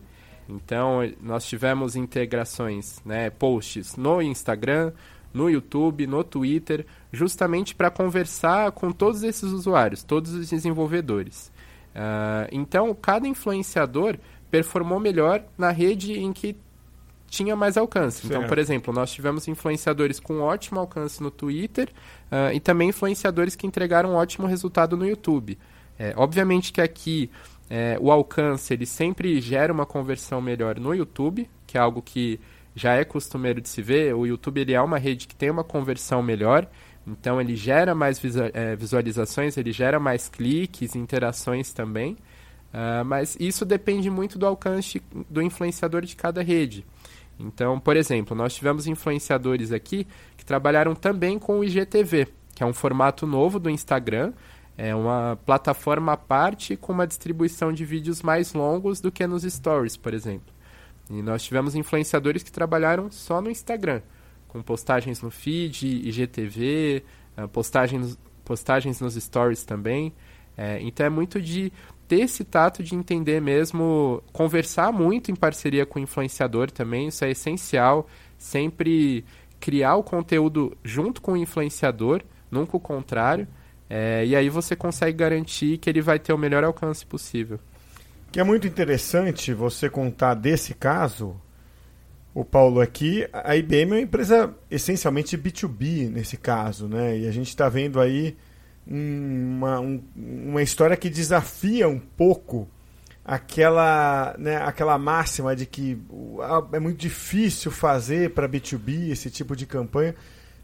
Então 0.48 1.00
nós 1.20 1.44
tivemos 1.44 1.96
integrações, 1.96 3.00
né, 3.04 3.28
posts 3.28 3.96
no 3.96 4.22
Instagram, 4.22 4.92
no 5.32 5.50
YouTube, 5.50 6.06
no 6.06 6.22
Twitter, 6.22 6.86
justamente 7.12 7.74
para 7.74 7.90
conversar 7.90 8.70
com 8.70 8.92
todos 8.92 9.24
esses 9.24 9.50
usuários, 9.50 10.04
todos 10.04 10.32
os 10.32 10.48
desenvolvedores. 10.48 11.50
Uh, 11.92 12.46
então 12.52 12.94
cada 12.94 13.26
influenciador 13.26 14.16
performou 14.48 15.00
melhor 15.00 15.42
na 15.58 15.72
rede 15.72 16.12
em 16.12 16.32
que 16.32 16.56
tinha 17.28 17.56
mais 17.56 17.76
alcance. 17.76 18.18
Então, 18.18 18.28
certo. 18.28 18.42
Então, 18.42 18.48
por 18.48 18.58
exemplo, 18.58 18.94
nós 18.94 19.10
tivemos 19.10 19.48
influenciadores 19.48 20.20
com 20.20 20.40
ótimo 20.40 20.78
alcance 20.78 21.20
no 21.20 21.32
Twitter 21.32 21.88
uh, 22.30 22.54
e 22.54 22.60
também 22.60 22.90
influenciadores 22.90 23.56
que 23.56 23.66
entregaram 23.66 24.10
um 24.10 24.14
ótimo 24.14 24.46
resultado 24.46 24.96
no 24.96 25.04
YouTube. 25.04 25.58
É, 25.98 26.12
obviamente 26.16 26.72
que 26.72 26.80
aqui 26.80 27.30
é, 27.70 27.96
o 28.00 28.10
alcance 28.10 28.72
ele 28.72 28.86
sempre 28.86 29.40
gera 29.40 29.72
uma 29.72 29.86
conversão 29.86 30.40
melhor 30.40 30.78
no 30.78 30.94
YouTube, 30.94 31.48
que 31.66 31.78
é 31.78 31.80
algo 31.80 32.02
que 32.02 32.40
já 32.74 32.94
é 32.94 33.04
costumeiro 33.04 33.60
de 33.60 33.68
se 33.68 33.80
ver. 33.80 34.14
O 34.14 34.26
YouTube 34.26 34.60
ele 34.60 34.74
é 34.74 34.80
uma 34.80 34.98
rede 34.98 35.26
que 35.26 35.34
tem 35.34 35.50
uma 35.50 35.64
conversão 35.64 36.22
melhor, 36.22 36.68
então 37.06 37.40
ele 37.40 37.54
gera 37.54 37.94
mais 37.94 38.20
é, 38.52 38.74
visualizações, 38.76 39.56
ele 39.56 39.72
gera 39.72 40.00
mais 40.00 40.28
cliques, 40.28 40.96
interações 40.96 41.72
também. 41.72 42.16
Uh, 42.74 43.04
mas 43.04 43.36
isso 43.38 43.64
depende 43.64 44.10
muito 44.10 44.36
do 44.36 44.44
alcance 44.44 45.00
do 45.30 45.40
influenciador 45.40 46.02
de 46.02 46.16
cada 46.16 46.42
rede. 46.42 46.84
Então, 47.38 47.78
por 47.78 47.96
exemplo, 47.96 48.36
nós 48.36 48.52
tivemos 48.52 48.88
influenciadores 48.88 49.70
aqui 49.70 50.08
que 50.36 50.44
trabalharam 50.44 50.92
também 50.92 51.38
com 51.38 51.60
o 51.60 51.64
IGTV, 51.64 52.26
que 52.52 52.64
é 52.64 52.66
um 52.66 52.72
formato 52.72 53.28
novo 53.28 53.60
do 53.60 53.70
Instagram, 53.70 54.32
é 54.76 54.94
uma 54.94 55.38
plataforma 55.44 56.12
à 56.12 56.16
parte 56.16 56.76
com 56.76 56.92
uma 56.92 57.06
distribuição 57.06 57.72
de 57.72 57.84
vídeos 57.84 58.22
mais 58.22 58.52
longos 58.52 59.00
do 59.00 59.12
que 59.12 59.26
nos 59.26 59.42
stories, 59.44 59.96
por 59.96 60.12
exemplo. 60.12 60.52
E 61.08 61.22
nós 61.22 61.42
tivemos 61.42 61.74
influenciadores 61.74 62.42
que 62.42 62.50
trabalharam 62.50 63.10
só 63.10 63.40
no 63.40 63.50
Instagram, 63.50 64.02
com 64.48 64.62
postagens 64.62 65.20
no 65.22 65.30
feed, 65.30 66.08
IGTV, 66.08 67.04
ah, 67.36 67.46
postagens, 67.46 68.18
postagens 68.44 69.00
nos 69.00 69.14
stories 69.14 69.64
também. 69.64 70.12
É, 70.56 70.80
então 70.80 71.06
é 71.06 71.10
muito 71.10 71.40
de 71.40 71.72
ter 72.06 72.20
esse 72.20 72.44
tato 72.44 72.82
de 72.82 72.94
entender 72.94 73.40
mesmo, 73.40 74.22
conversar 74.32 74.92
muito 74.92 75.30
em 75.30 75.34
parceria 75.34 75.84
com 75.86 75.98
o 75.98 76.02
influenciador 76.02 76.70
também, 76.70 77.08
isso 77.08 77.24
é 77.24 77.30
essencial. 77.30 78.06
Sempre 78.38 79.24
criar 79.60 79.96
o 79.96 80.02
conteúdo 80.02 80.76
junto 80.82 81.22
com 81.22 81.32
o 81.32 81.36
influenciador, 81.36 82.22
nunca 82.50 82.76
o 82.76 82.80
contrário. 82.80 83.48
É, 83.88 84.24
e 84.24 84.34
aí 84.34 84.48
você 84.48 84.74
consegue 84.74 85.16
garantir 85.16 85.78
que 85.78 85.88
ele 85.88 86.00
vai 86.00 86.18
ter 86.18 86.32
o 86.32 86.38
melhor 86.38 86.64
alcance 86.64 87.04
possível. 87.04 87.58
Que 88.32 88.40
é 88.40 88.44
muito 88.44 88.66
interessante 88.66 89.52
você 89.52 89.88
contar 89.88 90.34
desse 90.34 90.74
caso, 90.74 91.40
o 92.34 92.44
Paulo, 92.44 92.80
aqui, 92.80 93.28
a 93.32 93.54
IBM 93.56 93.92
é 93.92 93.94
uma 93.94 94.00
empresa 94.00 94.52
essencialmente 94.70 95.38
B2B 95.38 96.10
nesse 96.10 96.36
caso, 96.36 96.88
né? 96.88 97.16
E 97.18 97.28
a 97.28 97.30
gente 97.30 97.48
está 97.48 97.68
vendo 97.68 98.00
aí 98.00 98.36
uma, 98.86 99.78
um, 99.78 100.02
uma 100.16 100.62
história 100.62 100.96
que 100.96 101.08
desafia 101.08 101.88
um 101.88 101.98
pouco 101.98 102.68
aquela, 103.24 104.34
né, 104.38 104.56
aquela 104.56 104.98
máxima 104.98 105.56
de 105.56 105.64
que 105.64 105.98
é 106.72 106.78
muito 106.78 106.98
difícil 106.98 107.70
fazer 107.70 108.30
para 108.30 108.48
B2B 108.48 109.10
esse 109.10 109.30
tipo 109.30 109.56
de 109.56 109.64
campanha. 109.64 110.14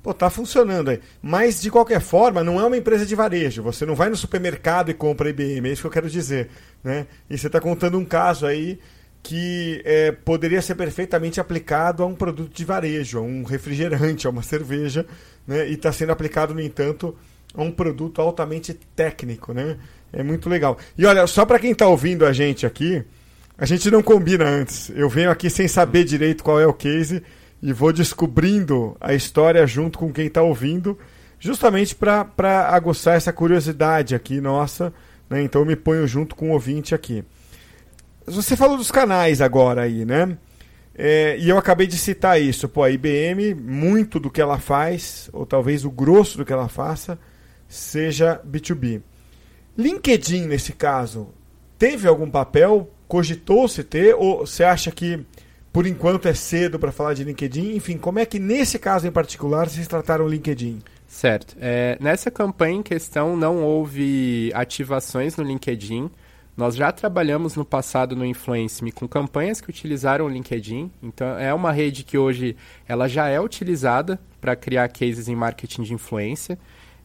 Pô, 0.03 0.15
tá 0.15 0.31
funcionando 0.31 0.89
aí. 0.91 1.01
Mas, 1.21 1.61
de 1.61 1.71
qualquer 1.71 2.01
forma, 2.01 2.43
não 2.43 2.59
é 2.59 2.65
uma 2.65 2.77
empresa 2.77 3.05
de 3.05 3.15
varejo. 3.15 3.63
Você 3.63 3.85
não 3.85 3.95
vai 3.95 4.09
no 4.09 4.17
supermercado 4.17 4.91
e 4.91 4.95
compra 4.95 5.29
IBM, 5.29 5.69
é 5.69 5.73
isso 5.73 5.83
que 5.83 5.87
eu 5.87 5.93
quero 5.93 6.09
dizer. 6.09 6.49
Né? 6.83 7.07
E 7.29 7.37
você 7.37 7.49
está 7.49 7.61
contando 7.61 7.99
um 7.99 8.05
caso 8.05 8.47
aí 8.47 8.79
que 9.23 9.83
é, 9.85 10.13
poderia 10.13 10.63
ser 10.63 10.75
perfeitamente 10.75 11.39
aplicado 11.39 12.03
a 12.03 12.07
um 12.07 12.15
produto 12.15 12.55
de 12.55 12.65
varejo, 12.65 13.19
a 13.19 13.21
um 13.21 13.45
refrigerante, 13.45 14.27
a 14.27 14.31
uma 14.31 14.43
cerveja, 14.43 15.05
né? 15.47 15.69
e 15.69 15.75
está 15.75 15.93
sendo 15.93 16.13
aplicado, 16.13 16.55
no 16.55 16.61
entanto, 16.63 17.15
a 17.55 17.63
um 17.63 17.71
produto 17.71 18.23
altamente 18.23 18.73
técnico. 18.73 19.53
Né? 19.53 19.77
É 20.11 20.23
muito 20.23 20.49
legal. 20.49 20.79
E 20.97 21.05
olha, 21.05 21.27
só 21.27 21.45
para 21.45 21.59
quem 21.59 21.73
está 21.73 21.87
ouvindo 21.87 22.25
a 22.25 22.33
gente 22.33 22.65
aqui, 22.65 23.05
a 23.59 23.67
gente 23.67 23.91
não 23.91 24.03
combina 24.03 24.47
antes. 24.47 24.91
Eu 24.95 25.11
venho 25.11 25.31
aqui 25.31 25.51
sem 25.51 25.69
saber 25.69 26.05
direito 26.05 26.43
qual 26.43 26.59
é 26.59 26.67
o 26.67 26.73
case 26.73 27.23
e 27.63 27.73
vou 27.73 27.93
descobrindo 27.93 28.97
a 29.01 29.15
história 29.15 29.67
junto 29.67 29.99
com 29.99 30.13
quem 30.13 30.27
está 30.27 30.43
ouvindo, 30.43 30.99
justamente 31.39 31.95
para 31.95 32.69
aguçar 32.69 33.17
essa 33.17 33.33
curiosidade 33.33 34.15
aqui 34.15 34.41
nossa. 34.41 34.93
Né? 35.29 35.43
Então 35.43 35.63
eu 35.63 35.67
me 35.67 35.77
ponho 35.77 36.07
junto 36.07 36.35
com 36.35 36.51
o 36.51 36.53
ouvinte 36.53 36.95
aqui. 36.95 37.25
Você 38.27 38.57
falou 38.57 38.77
dos 38.77 38.91
canais 38.91 39.41
agora 39.41 39.83
aí, 39.83 40.05
né? 40.05 40.37
É, 40.95 41.37
e 41.39 41.49
eu 41.49 41.57
acabei 41.57 41.87
de 41.87 41.97
citar 41.97 42.41
isso. 42.41 42.69
Pô, 42.69 42.83
a 42.83 42.91
IBM, 42.91 43.55
muito 43.55 44.21
do 44.21 44.31
que 44.31 44.41
ela 44.41 44.59
faz, 44.59 45.31
ou 45.33 45.47
talvez 45.47 45.85
o 45.85 45.91
grosso 45.91 46.37
do 46.37 46.45
que 46.45 46.53
ela 46.53 46.69
faça, 46.69 47.19
seja 47.67 48.41
B2B. 48.47 49.03
LinkedIn, 49.79 50.47
nesse 50.47 50.73
caso, 50.73 51.29
teve 51.79 52.07
algum 52.07 52.31
papel? 52.31 52.91
Cogitou-se 53.09 53.83
ter? 53.83 54.15
Ou 54.15 54.47
você 54.47 54.63
acha 54.63 54.91
que 54.91 55.25
por 55.73 55.87
enquanto 55.87 56.27
é 56.27 56.35
cedo 56.35 56.79
para 56.79 56.93
falar 56.93 57.15
de 57.15 57.25
LinkedIn. 57.25 57.77
Enfim, 57.77 57.97
como 57.97 58.19
é 58.19 58.27
que 58.27 58.39
nesse 58.39 58.79
caso 58.79 59.07
em 59.07 59.13
particular 59.13 59.69
vocês 59.69 59.87
trataram 59.87 60.25
o 60.25 60.29
LinkedIn? 60.29 60.81
Certo. 61.07 61.57
É, 61.61 61.97
nessa 62.01 62.31
campanha 62.31 62.79
em 62.79 62.83
questão 62.83 63.37
não 63.37 63.63
houve 63.63 64.51
ativações 64.55 65.37
no 65.37 65.45
LinkedIn. 65.45 66.11
Nós 66.57 66.75
já 66.77 66.93
trabalhamos 66.93 67.57
no 67.57 67.65
passado 67.65 68.15
no 68.15 68.25
Influence 68.25 68.91
com 68.93 69.09
campanhas 69.09 69.61
que 69.61 69.71
utilizaram 69.71 70.27
o 70.27 70.29
LinkedIn. 70.29 70.91
Então 71.03 71.39
é 71.39 71.55
uma 71.55 71.73
rede 71.73 72.05
que 72.05 72.19
hoje 72.19 72.57
ela 72.87 73.09
já 73.09 73.29
é 73.29 73.41
utilizada 73.41 74.21
para 74.41 74.57
criar 74.57 74.89
cases 74.89 75.29
em 75.29 75.37
marketing 75.37 75.83
de 75.83 75.95
influência. 75.95 76.59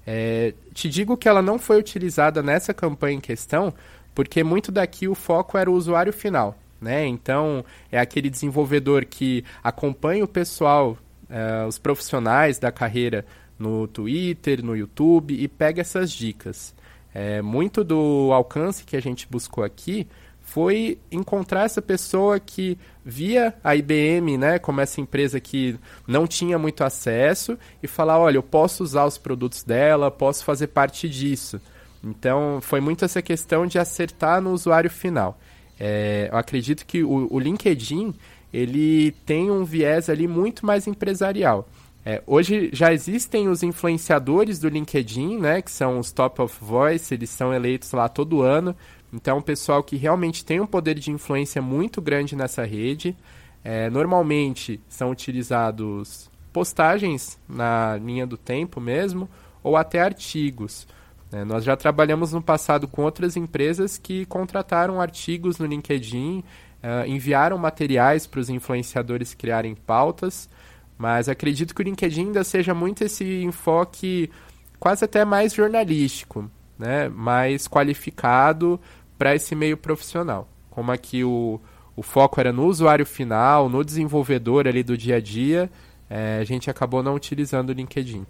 É, 0.05 0.53
te 0.73 0.89
digo 0.89 1.17
que 1.17 1.27
ela 1.27 1.41
não 1.41 1.57
foi 1.57 1.79
utilizada 1.79 2.43
nessa 2.43 2.73
campanha 2.73 3.17
em 3.17 3.21
questão, 3.21 3.73
porque 4.13 4.43
muito 4.43 4.71
daqui 4.71 5.07
o 5.07 5.15
foco 5.15 5.57
era 5.57 5.69
o 5.69 5.73
usuário 5.73 6.13
final. 6.13 6.55
Né? 6.85 7.07
Então, 7.07 7.65
é 7.91 7.99
aquele 7.99 8.29
desenvolvedor 8.29 9.05
que 9.05 9.43
acompanha 9.63 10.23
o 10.23 10.27
pessoal, 10.27 10.95
uh, 11.23 11.67
os 11.67 11.79
profissionais 11.79 12.59
da 12.59 12.71
carreira 12.71 13.25
no 13.57 13.87
Twitter, 13.87 14.63
no 14.63 14.77
YouTube 14.77 15.33
e 15.33 15.47
pega 15.47 15.81
essas 15.81 16.11
dicas. 16.11 16.75
É, 17.11 17.41
muito 17.41 17.83
do 17.83 18.29
alcance 18.31 18.83
que 18.83 18.95
a 18.95 19.01
gente 19.01 19.27
buscou 19.27 19.63
aqui 19.63 20.07
foi 20.41 20.99
encontrar 21.11 21.63
essa 21.63 21.81
pessoa 21.81 22.39
que 22.39 22.77
via 23.03 23.55
a 23.63 23.75
IBM, 23.75 24.37
né, 24.37 24.59
como 24.59 24.79
essa 24.79 25.01
empresa 25.01 25.39
que 25.39 25.79
não 26.07 26.27
tinha 26.27 26.59
muito 26.59 26.83
acesso 26.83 27.57
e 27.81 27.87
falar, 27.87 28.19
olha, 28.19 28.37
eu 28.37 28.43
posso 28.43 28.83
usar 28.83 29.05
os 29.05 29.17
produtos 29.17 29.63
dela, 29.63 30.11
posso 30.11 30.45
fazer 30.45 30.67
parte 30.67 31.09
disso. 31.09 31.59
Então, 32.03 32.59
foi 32.61 32.79
muito 32.79 33.03
essa 33.03 33.23
questão 33.23 33.65
de 33.65 33.79
acertar 33.79 34.39
no 34.39 34.51
usuário 34.51 34.91
final. 34.91 35.39
É, 35.79 36.29
eu 36.31 36.37
acredito 36.37 36.85
que 36.85 37.03
o, 37.03 37.27
o, 37.29 37.39
LinkedIn 37.39 38.13
ele 38.53 39.11
tem 39.25 39.51
um 39.51 39.65
viés 39.65 40.09
ali 40.09 40.27
muito 40.27 40.65
mais 40.65 40.87
empresarial. 40.87 41.67
É, 42.05 42.21
hoje 42.25 42.69
já 42.71 42.93
existem 42.93 43.49
os 43.49 43.63
influenciadores 43.63 44.59
do 44.59 44.69
LinkedIn, 44.69 45.39
né, 45.39 45.61
que 45.61 45.71
são 45.71 45.99
os 45.99 46.11
top 46.11 46.41
of 46.41 46.55
voice, 46.61 47.13
eles 47.13 47.29
são 47.29 47.53
eleitos 47.53 47.91
lá 47.91 48.07
todo 48.07 48.41
ano. 48.41 48.75
Então, 49.11 49.37
um 49.37 49.41
pessoal 49.41 49.81
que 49.81 49.95
realmente 49.95 50.43
tem 50.43 50.59
um 50.59 50.67
poder 50.67 50.95
de 50.95 51.11
influência 51.11 51.61
muito 51.61 52.01
grande 52.01 52.35
nessa 52.35 52.63
rede. 52.65 53.15
É, 53.63 53.89
normalmente 53.89 54.79
são 54.87 55.09
utilizados 55.09 56.29
postagens 56.53 57.39
na 57.49 57.97
linha 57.97 58.27
do 58.27 58.37
tempo 58.37 58.79
mesmo, 58.79 59.27
ou 59.63 59.75
até 59.75 60.01
artigos. 60.01 60.87
Né? 61.35 61.43
Nós 61.43 61.65
já 61.65 61.75
trabalhamos 61.75 62.31
no 62.31 62.41
passado 62.41 62.87
com 62.87 63.03
outras 63.03 63.35
empresas 63.35 63.97
que 63.97 64.25
contrataram 64.25 65.01
artigos 65.01 65.57
no 65.57 65.65
LinkedIn, 65.65 66.39
uh, 66.81 67.05
enviaram 67.05 67.57
materiais 67.57 68.25
para 68.25 68.39
os 68.39 68.49
influenciadores 68.49 69.33
criarem 69.33 69.75
pautas, 69.75 70.49
mas 70.97 71.27
acredito 71.27 71.75
que 71.75 71.81
o 71.81 71.83
LinkedIn 71.83 72.27
ainda 72.27 72.41
seja 72.45 72.73
muito 72.73 73.03
esse 73.03 73.43
enfoque 73.43 74.31
quase 74.79 75.03
até 75.03 75.25
mais 75.25 75.53
jornalístico, 75.53 76.49
né? 76.79 77.09
mais 77.09 77.67
qualificado 77.67 78.79
para 79.17 79.35
esse 79.35 79.53
meio 79.55 79.75
profissional. 79.75 80.47
Como 80.69 80.89
aqui 80.89 81.21
o, 81.25 81.59
o 81.97 82.01
foco 82.01 82.39
era 82.39 82.53
no 82.53 82.65
usuário 82.65 83.05
final, 83.05 83.67
no 83.67 83.83
desenvolvedor 83.83 84.69
ali 84.69 84.83
do 84.83 84.97
dia 84.97 85.17
a 85.17 85.19
dia, 85.19 85.69
é, 86.09 86.37
a 86.39 86.45
gente 86.45 86.69
acabou 86.69 87.03
não 87.03 87.13
utilizando 87.13 87.71
o 87.71 87.73
LinkedIn. 87.73 88.25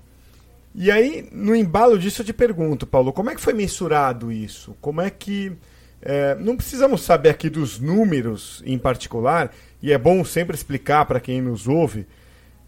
E 0.78 0.92
aí, 0.92 1.28
no 1.32 1.56
embalo 1.56 1.98
disso, 1.98 2.22
eu 2.22 2.26
te 2.26 2.34
pergunto, 2.34 2.86
Paulo, 2.86 3.14
como 3.14 3.30
é 3.30 3.36
que 3.36 3.40
foi 3.40 3.54
mensurado 3.54 4.32
isso? 4.32 4.76
Como 4.82 5.02
é 5.02 5.10
que. 5.10 5.54
É, 6.02 6.36
não 6.36 6.56
precisamos 6.58 7.02
saber 7.02 7.30
aqui 7.30 7.50
dos 7.50 7.80
números 7.80 8.62
em 8.66 8.78
particular, 8.78 9.52
e 9.82 9.92
é 9.92 9.98
bom 9.98 10.24
sempre 10.26 10.56
explicar 10.56 11.06
para 11.06 11.20
quem 11.20 11.42
nos 11.42 11.68
ouve. 11.68 12.06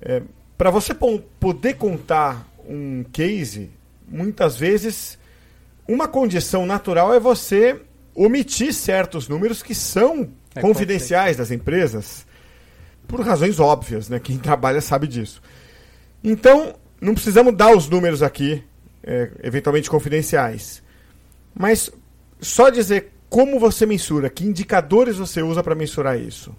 É, 0.01 0.23
para 0.57 0.71
você 0.71 0.93
poder 0.93 1.75
contar 1.75 2.47
um 2.67 3.03
case, 3.11 3.69
muitas 4.07 4.57
vezes 4.57 5.19
uma 5.87 6.07
condição 6.07 6.65
natural 6.65 7.13
é 7.13 7.19
você 7.19 7.79
omitir 8.15 8.73
certos 8.73 9.27
números 9.27 9.61
que 9.61 9.75
são 9.75 10.29
é 10.55 10.61
confidenciais 10.61 11.37
das 11.37 11.51
empresas, 11.51 12.25
por 13.07 13.21
razões 13.21 13.59
óbvias, 13.59 14.09
né? 14.09 14.19
Quem 14.19 14.37
trabalha 14.37 14.81
sabe 14.81 15.07
disso. 15.07 15.41
Então, 16.23 16.73
não 16.99 17.13
precisamos 17.13 17.55
dar 17.55 17.75
os 17.75 17.87
números 17.89 18.23
aqui, 18.23 18.63
é, 19.03 19.31
eventualmente 19.43 19.89
confidenciais. 19.89 20.81
Mas 21.53 21.91
só 22.39 22.69
dizer 22.69 23.13
como 23.29 23.59
você 23.59 23.85
mensura, 23.85 24.29
que 24.29 24.45
indicadores 24.45 25.17
você 25.17 25.41
usa 25.41 25.61
para 25.61 25.75
mensurar 25.75 26.19
isso. 26.19 26.55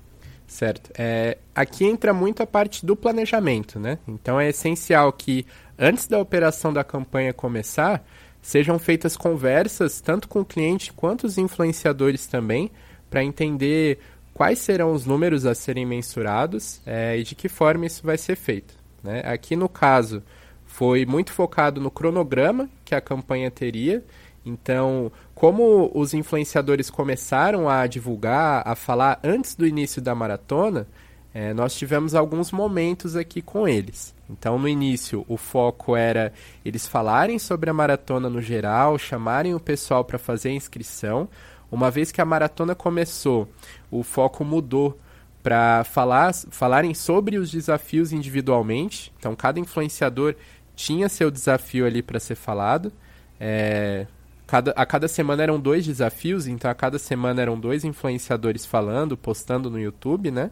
Certo. 0.46 0.90
É, 0.98 1.36
aqui 1.54 1.84
entra 1.84 2.12
muito 2.14 2.42
a 2.42 2.46
parte 2.46 2.84
do 2.84 2.96
planejamento, 2.96 3.78
né? 3.78 3.98
Então 4.08 4.40
é 4.40 4.48
essencial 4.48 5.12
que 5.12 5.46
antes 5.78 6.06
da 6.06 6.18
operação 6.18 6.72
da 6.72 6.82
campanha 6.82 7.34
começar, 7.34 8.02
sejam 8.40 8.78
feitas 8.78 9.16
conversas 9.16 10.00
tanto 10.00 10.26
com 10.26 10.40
o 10.40 10.44
cliente 10.44 10.92
quanto 10.92 11.26
os 11.26 11.36
influenciadores 11.36 12.26
também, 12.26 12.70
para 13.10 13.22
entender 13.22 13.98
quais 14.32 14.58
serão 14.58 14.92
os 14.92 15.04
números 15.04 15.44
a 15.44 15.54
serem 15.54 15.84
mensurados 15.84 16.80
é, 16.86 17.18
e 17.18 17.22
de 17.22 17.34
que 17.34 17.48
forma 17.48 17.86
isso 17.86 18.02
vai 18.02 18.16
ser 18.16 18.36
feito. 18.36 18.77
Né? 19.02 19.22
Aqui 19.24 19.56
no 19.56 19.68
caso, 19.68 20.22
foi 20.66 21.06
muito 21.06 21.32
focado 21.32 21.80
no 21.80 21.90
cronograma 21.90 22.68
que 22.84 22.94
a 22.94 23.00
campanha 23.00 23.50
teria. 23.50 24.04
Então, 24.44 25.10
como 25.34 25.90
os 25.94 26.14
influenciadores 26.14 26.88
começaram 26.90 27.68
a 27.68 27.86
divulgar, 27.86 28.62
a 28.66 28.74
falar 28.74 29.18
antes 29.22 29.54
do 29.54 29.66
início 29.66 30.00
da 30.00 30.14
maratona, 30.14 30.86
é, 31.34 31.52
nós 31.52 31.74
tivemos 31.74 32.14
alguns 32.14 32.50
momentos 32.50 33.14
aqui 33.14 33.42
com 33.42 33.68
eles. 33.68 34.14
Então, 34.30 34.58
no 34.58 34.68
início, 34.68 35.24
o 35.28 35.36
foco 35.36 35.94
era 35.96 36.32
eles 36.64 36.86
falarem 36.86 37.38
sobre 37.38 37.70
a 37.70 37.74
maratona 37.74 38.28
no 38.28 38.40
geral, 38.40 38.98
chamarem 38.98 39.54
o 39.54 39.60
pessoal 39.60 40.04
para 40.04 40.18
fazer 40.18 40.50
a 40.50 40.54
inscrição. 40.54 41.28
Uma 41.70 41.90
vez 41.90 42.10
que 42.10 42.20
a 42.20 42.24
maratona 42.24 42.74
começou, 42.74 43.48
o 43.90 44.02
foco 44.02 44.44
mudou 44.44 44.98
para 45.42 45.84
falar, 45.84 46.34
falarem 46.50 46.94
sobre 46.94 47.38
os 47.38 47.50
desafios 47.50 48.12
individualmente. 48.12 49.12
Então, 49.18 49.34
cada 49.34 49.60
influenciador 49.60 50.34
tinha 50.74 51.08
seu 51.08 51.30
desafio 51.30 51.86
ali 51.86 52.02
para 52.02 52.20
ser 52.20 52.34
falado. 52.34 52.92
É, 53.40 54.06
cada, 54.46 54.70
a 54.72 54.86
cada 54.86 55.08
semana 55.08 55.42
eram 55.42 55.58
dois 55.58 55.84
desafios, 55.84 56.46
então 56.46 56.70
a 56.70 56.74
cada 56.74 56.98
semana 56.98 57.42
eram 57.42 57.58
dois 57.58 57.84
influenciadores 57.84 58.64
falando, 58.64 59.16
postando 59.16 59.70
no 59.70 59.78
YouTube, 59.80 60.30
né? 60.30 60.50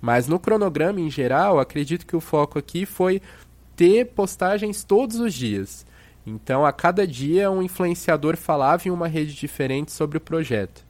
Mas 0.00 0.28
no 0.28 0.38
cronograma 0.38 1.00
em 1.00 1.10
geral, 1.10 1.58
acredito 1.58 2.06
que 2.06 2.16
o 2.16 2.20
foco 2.20 2.58
aqui 2.58 2.86
foi 2.86 3.20
ter 3.74 4.06
postagens 4.06 4.84
todos 4.84 5.18
os 5.18 5.34
dias. 5.34 5.84
Então, 6.26 6.64
a 6.64 6.72
cada 6.72 7.06
dia, 7.06 7.50
um 7.50 7.62
influenciador 7.62 8.36
falava 8.36 8.88
em 8.88 8.90
uma 8.90 9.06
rede 9.06 9.34
diferente 9.34 9.92
sobre 9.92 10.18
o 10.18 10.20
projeto. 10.20 10.85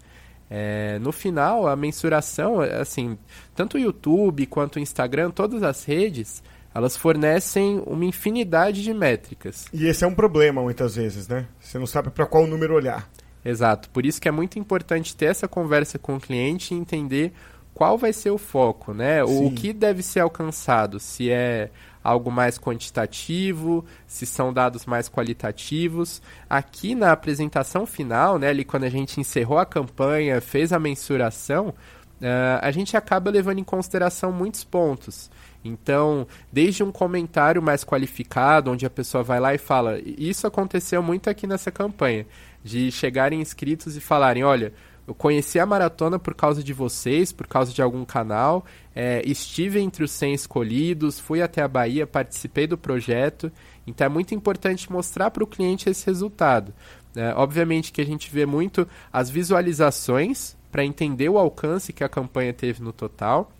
É, 0.50 0.98
no 1.00 1.12
final, 1.12 1.66
a 1.66 1.74
mensuração, 1.74 2.60
assim, 2.60 3.18
tanto 3.54 3.76
o 3.76 3.80
YouTube 3.80 4.46
quanto 4.46 4.76
o 4.76 4.78
Instagram, 4.78 5.30
todas 5.30 5.62
as 5.62 5.84
redes, 5.84 6.42
elas 6.74 6.96
fornecem 6.96 7.82
uma 7.86 8.04
infinidade 8.04 8.82
de 8.82 8.92
métricas. 8.92 9.64
E 9.72 9.86
esse 9.86 10.04
é 10.04 10.06
um 10.06 10.14
problema 10.14 10.62
muitas 10.62 10.94
vezes, 10.94 11.26
né? 11.26 11.46
Você 11.58 11.78
não 11.78 11.86
sabe 11.86 12.10
para 12.10 12.26
qual 12.26 12.46
número 12.46 12.74
olhar. 12.74 13.10
Exato. 13.44 13.88
Por 13.90 14.04
isso 14.04 14.20
que 14.20 14.28
é 14.28 14.32
muito 14.32 14.58
importante 14.58 15.16
ter 15.16 15.26
essa 15.26 15.48
conversa 15.48 15.98
com 15.98 16.16
o 16.16 16.20
cliente 16.20 16.74
e 16.74 16.76
entender 16.76 17.32
qual 17.72 17.96
vai 17.96 18.12
ser 18.12 18.30
o 18.30 18.38
foco, 18.38 18.92
né? 18.92 19.22
O, 19.24 19.46
o 19.46 19.52
que 19.52 19.72
deve 19.72 20.02
ser 20.02 20.20
alcançado, 20.20 20.98
se 20.98 21.30
é 21.30 21.70
algo 22.06 22.30
mais 22.30 22.56
quantitativo, 22.56 23.84
se 24.06 24.24
são 24.24 24.52
dados 24.52 24.86
mais 24.86 25.08
qualitativos. 25.08 26.22
Aqui 26.48 26.94
na 26.94 27.10
apresentação 27.10 27.84
final, 27.84 28.38
né, 28.38 28.48
ali 28.48 28.64
quando 28.64 28.84
a 28.84 28.88
gente 28.88 29.20
encerrou 29.20 29.58
a 29.58 29.66
campanha, 29.66 30.40
fez 30.40 30.72
a 30.72 30.78
mensuração, 30.78 31.68
uh, 31.68 32.62
a 32.62 32.70
gente 32.70 32.96
acaba 32.96 33.28
levando 33.28 33.58
em 33.58 33.64
consideração 33.64 34.30
muitos 34.30 34.62
pontos. 34.62 35.28
Então, 35.64 36.28
desde 36.52 36.84
um 36.84 36.92
comentário 36.92 37.60
mais 37.60 37.82
qualificado, 37.82 38.70
onde 38.70 38.86
a 38.86 38.90
pessoa 38.90 39.24
vai 39.24 39.40
lá 39.40 39.52
e 39.52 39.58
fala, 39.58 39.98
isso 40.04 40.46
aconteceu 40.46 41.02
muito 41.02 41.28
aqui 41.28 41.44
nessa 41.44 41.72
campanha, 41.72 42.24
de 42.62 42.92
chegarem 42.92 43.40
inscritos 43.40 43.96
e 43.96 44.00
falarem, 44.00 44.44
olha, 44.44 44.72
eu 45.06 45.14
conheci 45.14 45.58
a 45.60 45.66
maratona 45.66 46.18
por 46.18 46.34
causa 46.34 46.62
de 46.62 46.72
vocês, 46.72 47.30
por 47.30 47.46
causa 47.46 47.72
de 47.72 47.80
algum 47.80 48.04
canal. 48.04 48.64
É, 48.94 49.22
estive 49.24 49.78
entre 49.78 50.02
os 50.02 50.10
100 50.10 50.34
escolhidos, 50.34 51.20
fui 51.20 51.40
até 51.40 51.62
a 51.62 51.68
Bahia, 51.68 52.06
participei 52.06 52.66
do 52.66 52.76
projeto. 52.76 53.52
Então 53.86 54.06
é 54.06 54.08
muito 54.08 54.34
importante 54.34 54.90
mostrar 54.90 55.30
para 55.30 55.44
o 55.44 55.46
cliente 55.46 55.88
esse 55.88 56.04
resultado. 56.06 56.74
É, 57.14 57.32
obviamente 57.34 57.92
que 57.92 58.00
a 58.00 58.04
gente 58.04 58.30
vê 58.30 58.44
muito 58.44 58.86
as 59.12 59.30
visualizações 59.30 60.56
para 60.72 60.84
entender 60.84 61.28
o 61.28 61.38
alcance 61.38 61.92
que 61.92 62.02
a 62.02 62.08
campanha 62.08 62.52
teve 62.52 62.82
no 62.82 62.92
total. 62.92 63.52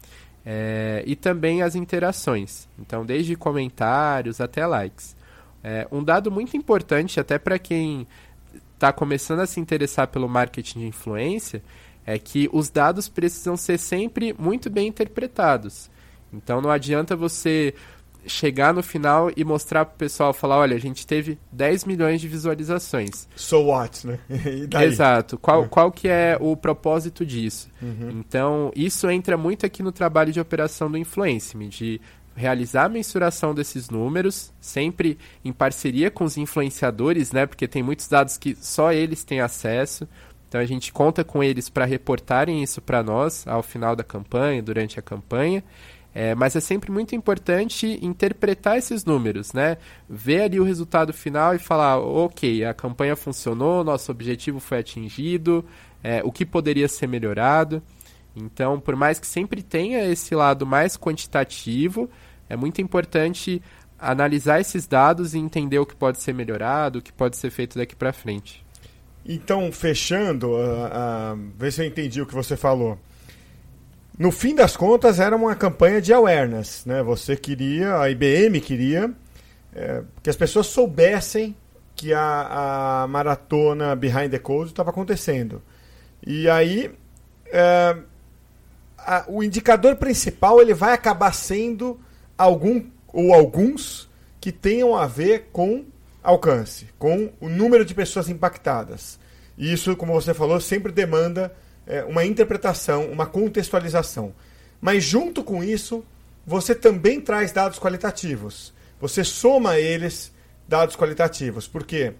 É, 0.45 1.03
e 1.07 1.17
também 1.17 1.63
as 1.63 1.75
interações. 1.75 2.69
Então, 2.79 3.05
desde 3.05 3.35
comentários 3.35 4.41
até 4.41 4.65
likes. 4.65 5.17
É, 5.63 5.89
um 5.91 6.05
dado 6.05 6.31
muito 6.31 6.57
importante, 6.57 7.19
até 7.19 7.39
para 7.39 7.59
quem 7.59 8.07
está 8.77 8.93
começando 8.93 9.41
a 9.41 9.47
se 9.47 9.59
interessar 9.59 10.09
pelo 10.09 10.29
marketing 10.29 10.81
de 10.81 10.87
influência 10.87 11.63
é 12.05 12.19
que 12.19 12.49
os 12.53 12.71
dados 12.71 13.09
precisam 13.09 13.57
ser 13.57 13.79
sempre 13.79 14.35
muito 14.39 14.71
bem 14.71 14.87
interpretados. 14.87 15.91
Então 16.33 16.61
não 16.61 16.71
adianta 16.71 17.17
você 17.17 17.75
chegar 18.27 18.75
no 18.75 18.83
final 18.83 19.31
e 19.37 19.45
mostrar 19.45 19.85
para 19.85 19.95
o 19.95 19.99
pessoal, 19.99 20.33
falar, 20.33 20.59
olha, 20.59 20.77
a 20.77 20.81
gente 20.81 21.07
teve 21.07 21.39
10 21.53 21.85
milhões 21.85 22.21
de 22.21 22.29
visualizações. 22.29 23.29
So 23.37 23.67
what, 23.67 24.07
né? 24.07 24.19
Exato. 24.83 25.39
Qual, 25.39 25.65
é. 25.65 25.69
qual 25.69 25.93
que 25.93 26.09
é 26.09 26.37
o 26.41 26.57
propósito 26.57 27.25
disso? 27.25 27.69
Uhum. 27.81 28.11
Então, 28.19 28.73
isso 28.75 29.09
entra 29.09 29.37
muito 29.37 29.65
aqui 29.65 29.83
no 29.83 29.93
trabalho 29.93 30.33
de 30.33 30.41
operação 30.41 30.91
do 30.91 30.99
Influence, 30.99 31.57
de 31.69 32.01
realizar 32.37 32.85
a 32.85 32.89
mensuração 32.89 33.55
desses 33.55 33.89
números, 33.89 34.53
sempre 34.61 35.19
em 35.45 35.53
parceria 35.53 36.11
com 36.11 36.25
os 36.25 36.37
influenciadores, 36.37 37.33
né? 37.33 37.47
Porque 37.47 37.67
tem 37.67 37.83
muitos 37.83 38.07
dados 38.07 38.37
que 38.37 38.55
só 38.55 38.93
eles 38.93 39.25
têm 39.25 39.41
acesso. 39.41 40.07
Então 40.49 40.61
a 40.61 40.67
gente 40.67 40.93
conta 40.93 41.25
com 41.25 41.43
eles 41.43 41.69
para 41.69 41.85
reportarem 41.85 42.63
isso 42.63 42.81
para 42.81 43.03
nós 43.03 43.47
ao 43.49 43.63
final 43.63 43.97
da 43.97 44.05
campanha, 44.05 44.63
durante 44.63 44.99
a 44.99 45.03
campanha. 45.03 45.65
É, 46.15 46.35
mas 46.35 46.57
é 46.57 46.61
sempre 46.61 46.91
muito 46.91 47.15
importante 47.15 47.99
interpretar 48.01 48.79
esses 48.79 49.05
números, 49.05 49.53
né? 49.53 49.77
Ver 50.09 50.43
ali 50.43 50.61
o 50.61 50.65
resultado 50.65 51.13
final 51.13 51.55
e 51.55 51.59
falar, 51.59 51.99
ok, 51.99 52.65
a 52.65 52.73
campanha 52.73 53.15
funcionou, 53.15 53.85
nosso 53.85 54.11
objetivo 54.11 54.59
foi 54.59 54.79
atingido, 54.79 55.63
é, 56.03 56.23
o 56.25 56.33
que 56.33 56.47
poderia 56.47 56.89
ser 56.89 57.07
melhorado. 57.07 57.83
Então, 58.35 58.81
por 58.81 58.97
mais 58.97 59.19
que 59.19 59.27
sempre 59.27 59.63
tenha 59.63 60.05
esse 60.07 60.35
lado 60.35 60.67
mais 60.67 60.97
quantitativo, 60.97 62.09
é 62.49 62.57
muito 62.57 62.81
importante 62.81 63.63
analisar 63.99 64.61
esses 64.61 64.87
dados 64.87 65.35
e 65.35 65.39
entender 65.39 65.79
o 65.79 65.87
que 65.87 65.97
pode 65.97 66.21
ser 66.21 66.35
melhorado, 66.35 66.99
o 66.99 67.03
que 67.03 67.13
pode 67.13 67.37
ser 67.37 67.51
feito 67.51 67.79
daqui 67.79 67.97
para 67.97 68.13
frente. 68.13 68.65
Então, 69.25 69.73
fechando, 69.73 70.51
uh, 70.51 70.55
uh, 70.55 71.51
ver 71.57 71.73
se 71.73 71.83
eu 71.83 71.87
entendi 71.87 72.21
o 72.21 72.27
que 72.27 72.35
você 72.35 72.57
falou. 72.57 72.99
No 74.19 74.31
fim 74.31 74.55
das 74.55 74.77
contas, 74.77 75.19
era 75.19 75.35
uma 75.35 75.55
campanha 75.55 76.01
de 76.01 76.13
awareness. 76.13 76.85
Né? 76.87 77.03
Você 77.03 77.37
queria, 77.37 77.99
a 77.99 78.09
IBM 78.09 78.61
queria 78.61 79.13
é, 79.75 80.03
que 80.23 80.31
as 80.31 80.37
pessoas 80.37 80.69
soubessem 80.69 81.55
que 81.95 82.15
a, 82.15 83.03
a 83.03 83.07
maratona 83.09 83.95
Behind 83.95 84.31
the 84.31 84.39
Code 84.39 84.71
estava 84.71 84.91
acontecendo. 84.91 85.63
E 86.27 86.49
aí, 86.49 86.91
é, 87.47 87.97
a, 88.99 89.25
o 89.29 89.43
indicador 89.43 89.97
principal 89.97 90.63
ele 90.63 90.73
vai 90.73 90.95
acabar 90.95 91.33
sendo 91.33 92.01
algum 92.37 92.85
ou 93.13 93.33
alguns 93.33 94.09
que 94.41 94.53
tenham 94.53 94.95
a 94.95 95.07
ver 95.07 95.49
com 95.53 95.85
alcance, 96.23 96.89
com 96.99 97.33
o 97.41 97.49
número 97.49 97.85
de 97.85 97.95
pessoas 97.95 98.29
impactadas. 98.29 99.19
E 99.57 99.73
isso, 99.73 99.97
como 99.97 100.13
você 100.13 100.35
falou, 100.35 100.61
sempre 100.61 100.93
demanda 100.93 101.55
é, 101.87 102.05
uma 102.05 102.25
interpretação, 102.25 103.07
uma 103.11 103.27
contextualização. 103.27 104.35
Mas 104.81 105.05
junto 105.05 105.43
com 105.43 105.65
isso, 105.65 106.05
você 106.47 106.75
também 106.75 107.21
traz 107.21 107.53
dados 107.53 107.79
qualitativos. 107.79 108.75
Você 109.01 109.25
soma 109.25 109.79
eles 109.79 110.33
dados 110.69 110.97
qualitativos. 110.97 111.67
Porque 111.67 112.13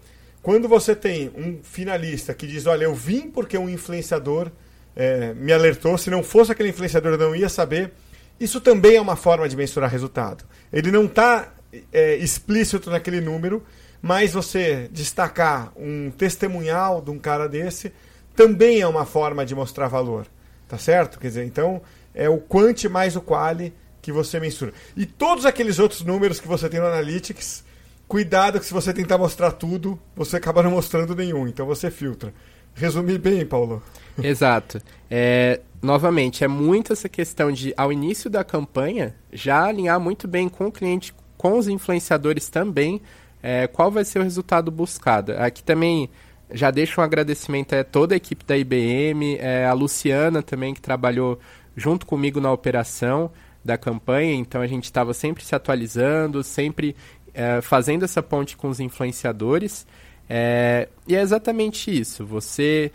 quando 0.43 0.69
você 0.69 0.95
tem 0.95 1.31
um 1.37 1.61
finalista 1.63 2.33
que 2.33 2.47
diz, 2.47 2.67
olha, 2.67 2.85
eu 2.85 2.95
vim 2.95 3.31
porque 3.31 3.59
um 3.59 3.69
influenciador 3.69 4.51
é, 4.95 5.35
me 5.35 5.53
alertou, 5.53 5.99
se 5.99 6.09
não 6.09 6.23
fosse 6.23 6.53
aquele 6.53 6.71
influenciador 6.71 7.13
eu 7.13 7.19
não 7.19 7.37
ia 7.37 7.49
saber 7.49 7.93
isso 8.39 8.61
também 8.61 8.97
é 8.97 9.01
uma 9.01 9.17
forma 9.17 9.49
de 9.49 9.57
mensurar 9.57 9.91
resultado. 9.91 10.45
Ele 10.73 10.91
não 10.91 11.05
está 11.05 11.53
é, 11.93 12.17
explícito 12.17 12.91
naquele 12.91 13.21
número, 13.21 13.63
mas 14.03 14.33
você 14.33 14.89
destacar 14.93 15.73
um 15.77 16.11
testemunhal 16.11 17.01
de 17.01 17.11
um 17.11 17.19
cara 17.19 17.49
desse 17.49 17.93
também 18.35 18.81
é 18.81 18.87
uma 18.87 19.07
forma 19.07 19.45
de 19.47 19.55
mostrar 19.55 19.89
valor. 19.89 20.27
Tá 20.69 20.79
certo? 20.79 21.19
Quer 21.19 21.29
dizer, 21.29 21.45
então 21.45 21.81
é 22.15 22.29
o 22.29 22.39
quant 22.39 22.85
mais 22.91 23.17
o 23.17 23.21
quali 23.21 23.73
que 24.03 24.13
você 24.13 24.39
mensura. 24.39 24.73
E 24.97 25.07
todos 25.07 25.47
aqueles 25.47 25.79
outros 25.79 26.03
números 26.03 26.41
que 26.41 26.49
você 26.49 26.69
tem 26.69 26.81
no 26.81 26.87
Analytics 26.87 27.65
Cuidado 28.09 28.61
que 28.61 28.67
se 28.67 28.73
você 28.73 28.93
tentar 28.93 29.19
mostrar 29.19 29.51
tudo, 29.51 29.99
você 30.15 30.37
acaba 30.37 30.63
não 30.63 30.71
mostrando 30.71 31.15
nenhum, 31.15 31.49
então 31.49 31.67
você 31.67 31.91
filtra. 31.91 32.33
Resumir 32.75 33.19
bem, 33.19 33.45
Paulo. 33.45 33.83
Exato. 34.23 34.81
É, 35.11 35.61
novamente, 35.83 36.45
é 36.45 36.49
muito 36.49 36.93
essa 36.93 37.09
questão 37.09 37.53
de, 37.53 37.73
ao 37.77 37.93
início 37.93 38.29
da 38.29 38.43
campanha, 38.43 39.15
já 39.33 39.65
alinhar 39.65 40.01
muito 40.01 40.27
bem 40.27 40.49
com 40.49 40.67
o 40.67 40.73
cliente, 40.73 41.15
com 41.37 41.59
os 41.59 41.69
influenciadores 41.69 42.49
também, 42.49 43.01
é, 43.43 43.67
qual 43.67 43.91
vai 43.91 44.05
ser 44.05 44.19
o 44.19 44.23
resultado 44.23 44.71
buscado. 44.71 45.33
Aqui 45.33 45.63
também 45.63 46.11
já 46.51 46.71
deixo 46.71 47.01
um 47.01 47.05
agradecimento 47.05 47.75
a 47.75 47.85
toda 47.85 48.15
a 48.15 48.17
equipe 48.17 48.45
da 48.45 48.57
IBM, 48.57 49.37
é, 49.39 49.67
a 49.67 49.73
Luciana 49.73 50.43
também, 50.43 50.75
que 50.75 50.81
trabalhou 50.81 51.39
junto 51.77 52.07
comigo 52.07 52.41
na 52.41 52.51
operação 52.51 53.31
da 53.65 53.77
campanha, 53.77 54.35
então 54.35 54.61
a 54.61 54.67
gente 54.67 54.85
estava 54.85 55.13
sempre 55.13 55.45
se 55.45 55.55
atualizando, 55.55 56.43
sempre 56.43 56.95
é, 57.35 57.61
fazendo 57.61 58.05
essa 58.05 58.23
ponte 58.23 58.57
com 58.57 58.69
os 58.69 58.81
influenciadores. 58.81 59.87
É, 60.29 60.89
e 61.07 61.15
é 61.15 61.21
exatamente 61.21 61.97
isso, 61.97 62.25
você 62.25 62.91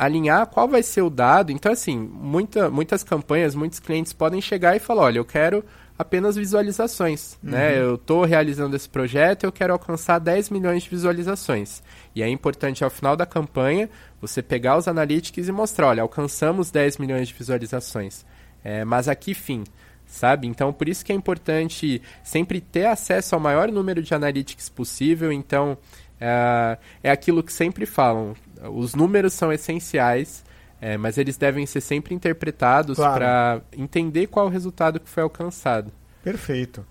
alinhar 0.00 0.46
qual 0.46 0.66
vai 0.66 0.82
ser 0.82 1.02
o 1.02 1.10
dado. 1.10 1.52
Então, 1.52 1.70
assim, 1.70 1.98
muita, 1.98 2.70
muitas 2.70 3.04
campanhas, 3.04 3.54
muitos 3.54 3.78
clientes 3.78 4.14
podem 4.14 4.40
chegar 4.40 4.74
e 4.74 4.80
falar, 4.80 5.02
olha, 5.02 5.18
eu 5.18 5.24
quero 5.26 5.62
apenas 5.98 6.36
visualizações, 6.36 7.38
né? 7.42 7.50
uhum. 7.50 7.58
né? 7.58 7.82
Eu 7.82 7.94
estou 7.96 8.24
realizando 8.24 8.74
esse 8.74 8.88
projeto, 8.88 9.44
eu 9.44 9.52
quero 9.52 9.74
alcançar 9.74 10.18
10 10.18 10.48
milhões 10.48 10.84
de 10.84 10.88
visualizações. 10.88 11.82
E 12.14 12.22
é 12.22 12.28
importante, 12.28 12.82
ao 12.82 12.88
final 12.88 13.14
da 13.14 13.26
campanha, 13.26 13.90
você 14.18 14.40
pegar 14.40 14.78
os 14.78 14.88
analytics 14.88 15.46
e 15.46 15.52
mostrar, 15.52 15.88
olha, 15.88 16.02
alcançamos 16.02 16.70
10 16.70 16.96
milhões 16.96 17.28
de 17.28 17.34
visualizações. 17.34 18.24
É, 18.64 18.84
mas 18.84 19.06
aqui, 19.06 19.34
fim 19.34 19.64
sabe? 20.06 20.48
Então, 20.48 20.72
por 20.72 20.88
isso 20.88 21.04
que 21.04 21.12
é 21.12 21.14
importante 21.14 22.02
sempre 22.24 22.60
ter 22.60 22.86
acesso 22.86 23.36
ao 23.36 23.40
maior 23.40 23.70
número 23.70 24.02
de 24.02 24.12
analytics 24.12 24.68
possível. 24.68 25.30
Então, 25.30 25.78
é, 26.20 26.78
é 27.04 27.10
aquilo 27.12 27.42
que 27.42 27.52
sempre 27.52 27.86
falam: 27.86 28.34
os 28.68 28.94
números 28.94 29.32
são 29.32 29.52
essenciais, 29.52 30.44
é, 30.80 30.96
mas 30.96 31.18
eles 31.18 31.36
devem 31.36 31.66
ser 31.66 31.80
sempre 31.80 32.14
interpretados 32.14 32.96
claro. 32.96 33.14
para 33.14 33.62
entender 33.76 34.26
qual 34.26 34.46
o 34.46 34.48
resultado 34.50 34.98
que 34.98 35.08
foi 35.08 35.22
alcançado. 35.22 35.92
Perfeito. 36.22 36.84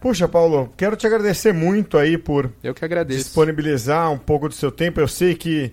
Puxa, 0.00 0.26
Paulo, 0.26 0.72
quero 0.76 0.96
te 0.96 1.06
agradecer 1.06 1.52
muito 1.52 1.96
aí 1.96 2.18
por 2.18 2.52
Eu 2.62 2.74
que 2.74 2.84
agradeço. 2.84 3.20
disponibilizar 3.20 4.10
um 4.10 4.18
pouco 4.18 4.48
do 4.48 4.54
seu 4.54 4.72
tempo. 4.72 5.00
Eu 5.00 5.06
sei 5.06 5.34
que 5.34 5.72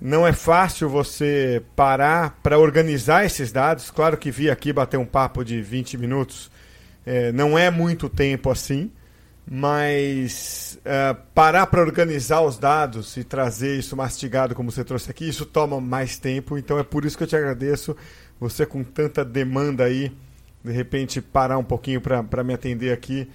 não 0.00 0.26
é 0.26 0.32
fácil 0.32 0.88
você 0.88 1.62
parar 1.74 2.38
para 2.42 2.58
organizar 2.58 3.26
esses 3.26 3.52
dados. 3.52 3.90
Claro 3.90 4.16
que 4.16 4.30
vir 4.30 4.50
aqui 4.50 4.72
bater 4.72 4.96
um 4.96 5.04
papo 5.04 5.44
de 5.44 5.60
20 5.60 5.98
minutos 5.98 6.50
é, 7.04 7.30
não 7.32 7.56
é 7.56 7.70
muito 7.70 8.08
tempo 8.08 8.50
assim, 8.50 8.90
mas 9.48 10.78
é, 10.84 11.14
parar 11.32 11.66
para 11.66 11.80
organizar 11.80 12.40
os 12.40 12.58
dados 12.58 13.16
e 13.16 13.22
trazer 13.22 13.78
isso 13.78 13.96
mastigado 13.96 14.54
como 14.54 14.72
você 14.72 14.82
trouxe 14.82 15.10
aqui, 15.10 15.28
isso 15.28 15.46
toma 15.46 15.80
mais 15.80 16.18
tempo. 16.18 16.58
Então 16.58 16.78
é 16.78 16.82
por 16.82 17.04
isso 17.04 17.16
que 17.16 17.22
eu 17.22 17.28
te 17.28 17.36
agradeço. 17.36 17.96
Você 18.40 18.66
com 18.66 18.82
tanta 18.82 19.24
demanda 19.24 19.84
aí, 19.84 20.12
de 20.64 20.72
repente 20.72 21.20
parar 21.22 21.58
um 21.58 21.64
pouquinho 21.64 22.00
para 22.00 22.42
me 22.42 22.52
atender 22.52 22.92
aqui. 22.92 23.28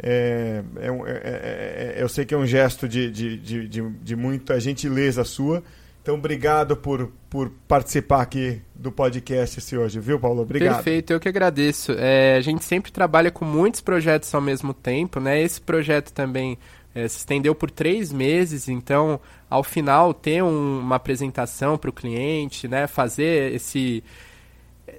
É, 0.00 0.62
é, 0.76 0.86
é, 0.86 1.94
é, 1.98 2.02
eu 2.02 2.08
sei 2.08 2.24
que 2.24 2.32
é 2.32 2.38
um 2.38 2.46
gesto 2.46 2.88
de, 2.88 3.10
de, 3.10 3.36
de, 3.36 3.68
de, 3.68 3.90
de 3.90 4.16
muita 4.16 4.58
gentileza 4.60 5.24
sua 5.24 5.62
então, 6.08 6.16
obrigado 6.16 6.74
por, 6.74 7.12
por 7.28 7.50
participar 7.68 8.22
aqui 8.22 8.62
do 8.74 8.90
podcast 8.90 9.58
esse 9.58 9.76
hoje, 9.76 10.00
viu, 10.00 10.18
Paulo? 10.18 10.40
Obrigado. 10.40 10.76
Perfeito, 10.76 11.12
eu 11.12 11.20
que 11.20 11.28
agradeço. 11.28 11.92
É, 11.98 12.36
a 12.36 12.40
gente 12.40 12.64
sempre 12.64 12.90
trabalha 12.90 13.30
com 13.30 13.44
muitos 13.44 13.82
projetos 13.82 14.34
ao 14.34 14.40
mesmo 14.40 14.72
tempo, 14.72 15.20
né? 15.20 15.42
Esse 15.42 15.60
projeto 15.60 16.10
também 16.10 16.56
é, 16.94 17.06
se 17.06 17.18
estendeu 17.18 17.54
por 17.54 17.70
três 17.70 18.10
meses, 18.10 18.70
então, 18.70 19.20
ao 19.50 19.62
final, 19.62 20.14
ter 20.14 20.42
um, 20.42 20.78
uma 20.78 20.96
apresentação 20.96 21.76
para 21.76 21.90
o 21.90 21.92
cliente, 21.92 22.66
né? 22.66 22.86
Fazer 22.86 23.52
esse, 23.52 24.02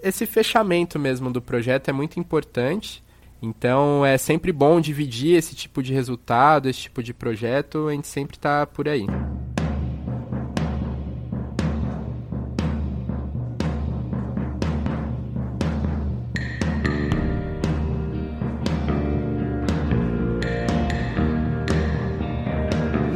esse 0.03 0.27
fechamento 0.27 0.99
mesmo 0.99 1.31
do 1.31 1.41
projeto 1.41 1.89
é 1.89 1.91
muito 1.91 2.19
importante. 2.19 3.03
Então, 3.41 4.05
é 4.05 4.15
sempre 4.15 4.51
bom 4.51 4.79
dividir 4.79 5.35
esse 5.35 5.55
tipo 5.55 5.81
de 5.81 5.91
resultado, 5.91 6.69
esse 6.69 6.81
tipo 6.81 7.01
de 7.01 7.15
projeto, 7.15 7.87
a 7.87 7.93
gente 7.93 8.07
sempre 8.07 8.37
está 8.37 8.67
por 8.67 8.87
aí. 8.87 9.07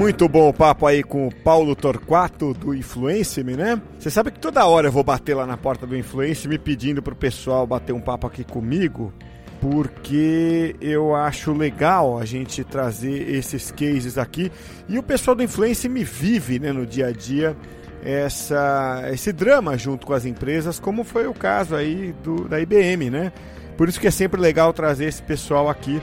Muito 0.03 0.27
bom 0.27 0.49
o 0.49 0.53
papo 0.53 0.85
aí 0.85 1.01
com 1.01 1.29
o 1.29 1.33
Paulo 1.33 1.77
Torquato 1.77 2.53
do 2.53 2.75
Influence-me, 2.75 3.55
né? 3.55 3.81
Você 3.97 4.09
sabe 4.09 4.31
que 4.31 4.39
toda 4.39 4.65
hora 4.65 4.89
eu 4.89 4.91
vou 4.91 5.01
bater 5.01 5.33
lá 5.33 5.47
na 5.47 5.55
porta 5.55 5.87
do 5.87 5.95
Influence-me 5.95 6.57
pedindo 6.57 7.01
pro 7.01 7.15
pessoal 7.15 7.65
bater 7.65 7.93
um 7.93 8.01
papo 8.01 8.27
aqui 8.27 8.43
comigo, 8.43 9.13
porque 9.61 10.75
eu 10.81 11.15
acho 11.15 11.53
legal 11.53 12.19
a 12.19 12.25
gente 12.25 12.65
trazer 12.65 13.33
esses 13.33 13.71
cases 13.71 14.17
aqui 14.17 14.51
e 14.89 14.99
o 14.99 15.03
pessoal 15.03 15.35
do 15.35 15.41
Influence-me 15.41 16.03
vive, 16.03 16.59
né, 16.59 16.73
no 16.73 16.85
dia 16.85 17.07
a 17.07 17.11
dia 17.13 17.55
essa, 18.03 19.03
esse 19.09 19.31
drama 19.31 19.77
junto 19.77 20.05
com 20.05 20.11
as 20.11 20.25
empresas, 20.25 20.81
como 20.81 21.05
foi 21.05 21.27
o 21.27 21.33
caso 21.33 21.77
aí 21.77 22.13
do, 22.21 22.49
da 22.49 22.59
IBM, 22.59 23.09
né? 23.09 23.31
Por 23.77 23.87
isso 23.87 24.01
que 24.01 24.07
é 24.07 24.11
sempre 24.11 24.41
legal 24.41 24.73
trazer 24.73 25.05
esse 25.05 25.23
pessoal 25.23 25.69
aqui 25.69 26.01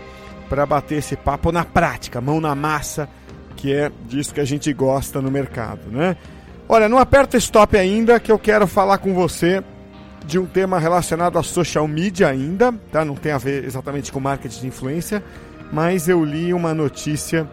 para 0.49 0.65
bater 0.65 0.97
esse 0.97 1.17
papo 1.17 1.53
na 1.53 1.67
prática, 1.67 2.19
mão 2.19 2.41
na 2.41 2.55
massa, 2.55 3.07
que 3.61 3.75
é 3.75 3.93
disso 4.07 4.33
que 4.33 4.41
a 4.41 4.45
gente 4.45 4.73
gosta 4.73 5.21
no 5.21 5.31
mercado, 5.31 5.91
né? 5.91 6.17
Olha, 6.67 6.89
não 6.89 6.99
aperta 6.99 7.37
stop 7.37 7.77
ainda 7.77 8.19
que 8.19 8.33
eu 8.33 8.39
quero 8.39 8.67
falar 8.67 8.99
com 8.99 9.13
você 9.13 9.63
de 10.25 10.39
um 10.39 10.47
tema 10.47 10.79
relacionado 10.79 11.39
a 11.39 11.43
social 11.43 11.87
media 11.87 12.29
ainda, 12.29 12.73
tá? 12.91 13.05
Não 13.05 13.15
tem 13.15 13.33
a 13.33 13.39
ver 13.39 13.65
exatamente 13.65 14.11
com 14.11 14.19
marketing 14.19 14.61
de 14.61 14.67
influência, 14.69 15.23
mas 15.71 16.09
eu 16.09 16.25
li 16.25 16.55
uma 16.55 16.73
notícia 16.73 17.47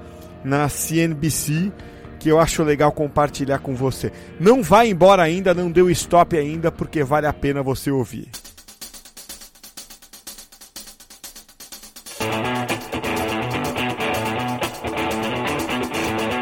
na 0.46 0.70
CNBC 0.70 1.72
que 2.20 2.30
eu 2.30 2.40
acho 2.40 2.64
legal 2.64 2.92
compartilhar 2.92 3.60
com 3.60 3.76
você. 3.76 4.12
Não 4.40 4.64
vai 4.64 4.90
embora 4.90 5.24
ainda, 5.24 5.54
não 5.54 5.70
deu 5.70 5.90
stop 5.90 6.38
ainda, 6.38 6.72
porque 6.72 7.04
vale 7.04 7.28
a 7.28 7.34
pena 7.34 7.62
você 7.62 7.92
ouvir. 7.92 8.30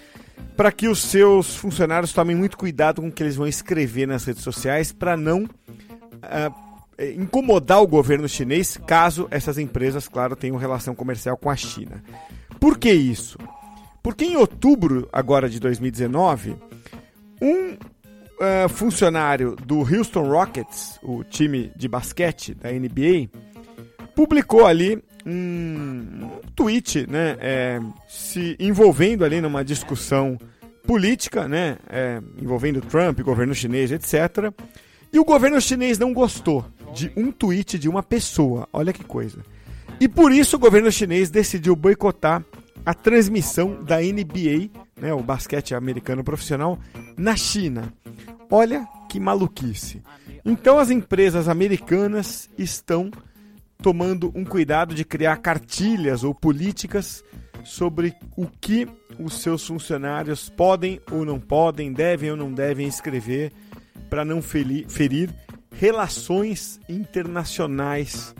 para 0.56 0.72
que 0.72 0.88
os 0.88 1.00
seus 1.00 1.54
funcionários 1.54 2.12
tomem 2.12 2.34
muito 2.34 2.58
cuidado 2.58 3.00
com 3.00 3.06
o 3.06 3.12
que 3.12 3.22
eles 3.22 3.36
vão 3.36 3.46
escrever 3.46 4.08
nas 4.08 4.24
redes 4.24 4.42
sociais 4.42 4.90
para 4.90 5.16
não 5.16 5.44
uh, 5.44 7.12
incomodar 7.16 7.80
o 7.80 7.86
governo 7.86 8.28
chinês 8.28 8.76
caso 8.88 9.28
essas 9.30 9.56
empresas, 9.56 10.08
claro, 10.08 10.34
tenham 10.34 10.56
relação 10.56 10.96
comercial 10.96 11.36
com 11.36 11.48
a 11.48 11.54
China. 11.54 12.02
Por 12.58 12.76
que 12.76 12.92
isso? 12.92 13.38
Porque 14.02 14.24
em 14.24 14.36
outubro 14.36 15.08
agora 15.12 15.48
de 15.48 15.60
2019, 15.60 16.56
um 17.40 17.72
uh, 17.72 18.68
funcionário 18.68 19.54
do 19.64 19.78
Houston 19.78 20.28
Rockets, 20.28 20.98
o 21.02 21.22
time 21.22 21.70
de 21.76 21.86
basquete 21.86 22.54
da 22.54 22.70
NBA, 22.72 23.30
publicou 24.14 24.66
ali 24.66 25.02
um 25.24 26.30
tweet, 26.56 27.08
né, 27.08 27.36
é, 27.40 27.80
se 28.08 28.56
envolvendo 28.58 29.24
ali 29.24 29.40
numa 29.40 29.64
discussão 29.64 30.36
política, 30.84 31.46
né, 31.46 31.78
é, 31.88 32.20
envolvendo 32.40 32.80
Trump, 32.80 33.20
governo 33.20 33.54
chinês, 33.54 33.92
etc. 33.92 34.52
E 35.12 35.18
o 35.18 35.24
governo 35.24 35.60
chinês 35.60 35.98
não 35.98 36.12
gostou 36.12 36.64
de 36.92 37.12
um 37.16 37.30
tweet 37.30 37.78
de 37.78 37.88
uma 37.88 38.02
pessoa. 38.02 38.68
Olha 38.72 38.92
que 38.92 39.04
coisa. 39.04 39.38
E 40.00 40.08
por 40.08 40.32
isso 40.32 40.56
o 40.56 40.58
governo 40.58 40.90
chinês 40.90 41.30
decidiu 41.30 41.76
boicotar 41.76 42.44
a 42.84 42.94
transmissão 42.94 43.82
da 43.82 43.98
NBA, 43.98 44.70
né, 45.00 45.12
o 45.12 45.22
basquete 45.22 45.74
americano 45.74 46.24
profissional, 46.24 46.78
na 47.16 47.36
China. 47.36 47.92
Olha 48.50 48.86
que 49.08 49.20
maluquice. 49.20 50.02
Então 50.44 50.78
as 50.78 50.90
empresas 50.90 51.48
americanas 51.48 52.50
estão 52.58 53.10
tomando 53.78 54.32
um 54.34 54.44
cuidado 54.44 54.94
de 54.94 55.04
criar 55.04 55.36
cartilhas 55.36 56.24
ou 56.24 56.34
políticas 56.34 57.24
sobre 57.64 58.14
o 58.36 58.46
que 58.46 58.88
os 59.18 59.40
seus 59.40 59.66
funcionários 59.66 60.48
podem 60.48 61.00
ou 61.10 61.24
não 61.24 61.38
podem, 61.38 61.92
devem 61.92 62.30
ou 62.30 62.36
não 62.36 62.52
devem 62.52 62.86
escrever 62.86 63.52
para 64.08 64.24
não 64.24 64.42
ferir 64.42 65.30
relações 65.74 66.80
internacionais 66.88 68.34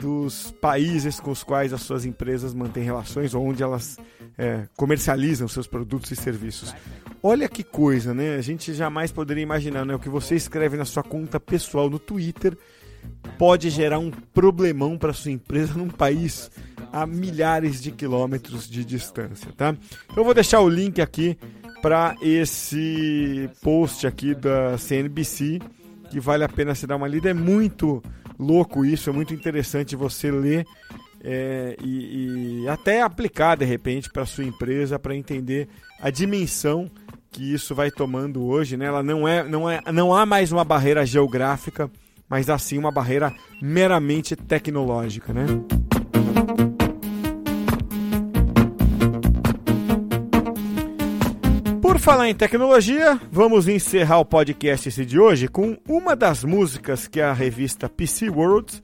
dos 0.00 0.50
países 0.60 1.20
com 1.20 1.30
os 1.30 1.42
quais 1.42 1.72
as 1.72 1.82
suas 1.82 2.04
empresas 2.04 2.54
mantêm 2.54 2.82
relações 2.82 3.34
ou 3.34 3.46
onde 3.46 3.62
elas 3.62 3.98
é, 4.38 4.66
comercializam 4.76 5.46
seus 5.46 5.66
produtos 5.66 6.10
e 6.10 6.16
serviços. 6.16 6.74
Olha 7.22 7.48
que 7.48 7.62
coisa, 7.62 8.14
né? 8.14 8.36
A 8.36 8.40
gente 8.40 8.72
jamais 8.72 9.12
poderia 9.12 9.42
imaginar, 9.42 9.84
né? 9.84 9.94
O 9.94 9.98
que 9.98 10.08
você 10.08 10.34
escreve 10.34 10.76
na 10.76 10.86
sua 10.86 11.02
conta 11.02 11.38
pessoal 11.38 11.90
no 11.90 11.98
Twitter 11.98 12.56
pode 13.38 13.68
gerar 13.68 13.98
um 13.98 14.10
problemão 14.10 14.96
para 14.96 15.12
sua 15.12 15.30
empresa 15.30 15.74
num 15.74 15.88
país 15.88 16.50
a 16.92 17.06
milhares 17.06 17.80
de 17.82 17.90
quilômetros 17.90 18.68
de 18.68 18.84
distância, 18.84 19.52
tá? 19.56 19.76
Eu 20.16 20.24
vou 20.24 20.32
deixar 20.32 20.60
o 20.60 20.68
link 20.68 21.00
aqui 21.00 21.36
para 21.82 22.16
esse 22.22 23.48
post 23.62 24.06
aqui 24.06 24.34
da 24.34 24.76
CNBC 24.78 25.60
que 26.10 26.20
vale 26.20 26.44
a 26.44 26.48
pena 26.48 26.74
se 26.74 26.86
dar 26.86 26.96
uma 26.96 27.08
lida. 27.08 27.30
É 27.30 27.34
muito 27.34 28.02
louco 28.38 28.84
isso, 28.84 29.08
é 29.08 29.12
muito 29.12 29.32
interessante 29.32 29.96
você 29.96 30.30
ler 30.30 30.66
é, 31.22 31.76
e, 31.82 32.62
e, 32.62 32.68
até 32.68 33.02
aplicar 33.02 33.56
de 33.56 33.64
repente 33.64 34.10
para 34.10 34.24
sua 34.24 34.44
empresa 34.44 34.98
para 34.98 35.14
entender 35.14 35.68
a 36.00 36.10
dimensão 36.10 36.90
que 37.30 37.54
isso 37.54 37.74
vai 37.74 37.90
tomando 37.90 38.42
hoje, 38.42 38.76
né? 38.76 38.86
Ela 38.86 39.02
não 39.02 39.28
é, 39.28 39.44
não 39.44 39.70
é, 39.70 39.80
não 39.92 40.14
há 40.14 40.26
mais 40.26 40.50
uma 40.50 40.64
barreira 40.64 41.06
geográfica, 41.06 41.90
mas 42.28 42.48
assim 42.48 42.78
uma 42.78 42.90
barreira 42.90 43.32
meramente 43.60 44.34
tecnológica, 44.34 45.32
né? 45.32 45.46
Falar 52.00 52.30
em 52.30 52.34
tecnologia, 52.34 53.20
vamos 53.30 53.68
encerrar 53.68 54.20
o 54.20 54.24
podcast 54.24 55.04
de 55.04 55.20
hoje 55.20 55.48
com 55.48 55.76
uma 55.86 56.16
das 56.16 56.42
músicas 56.42 57.06
que 57.06 57.20
a 57.20 57.30
revista 57.34 57.90
PC 57.90 58.30
World 58.30 58.82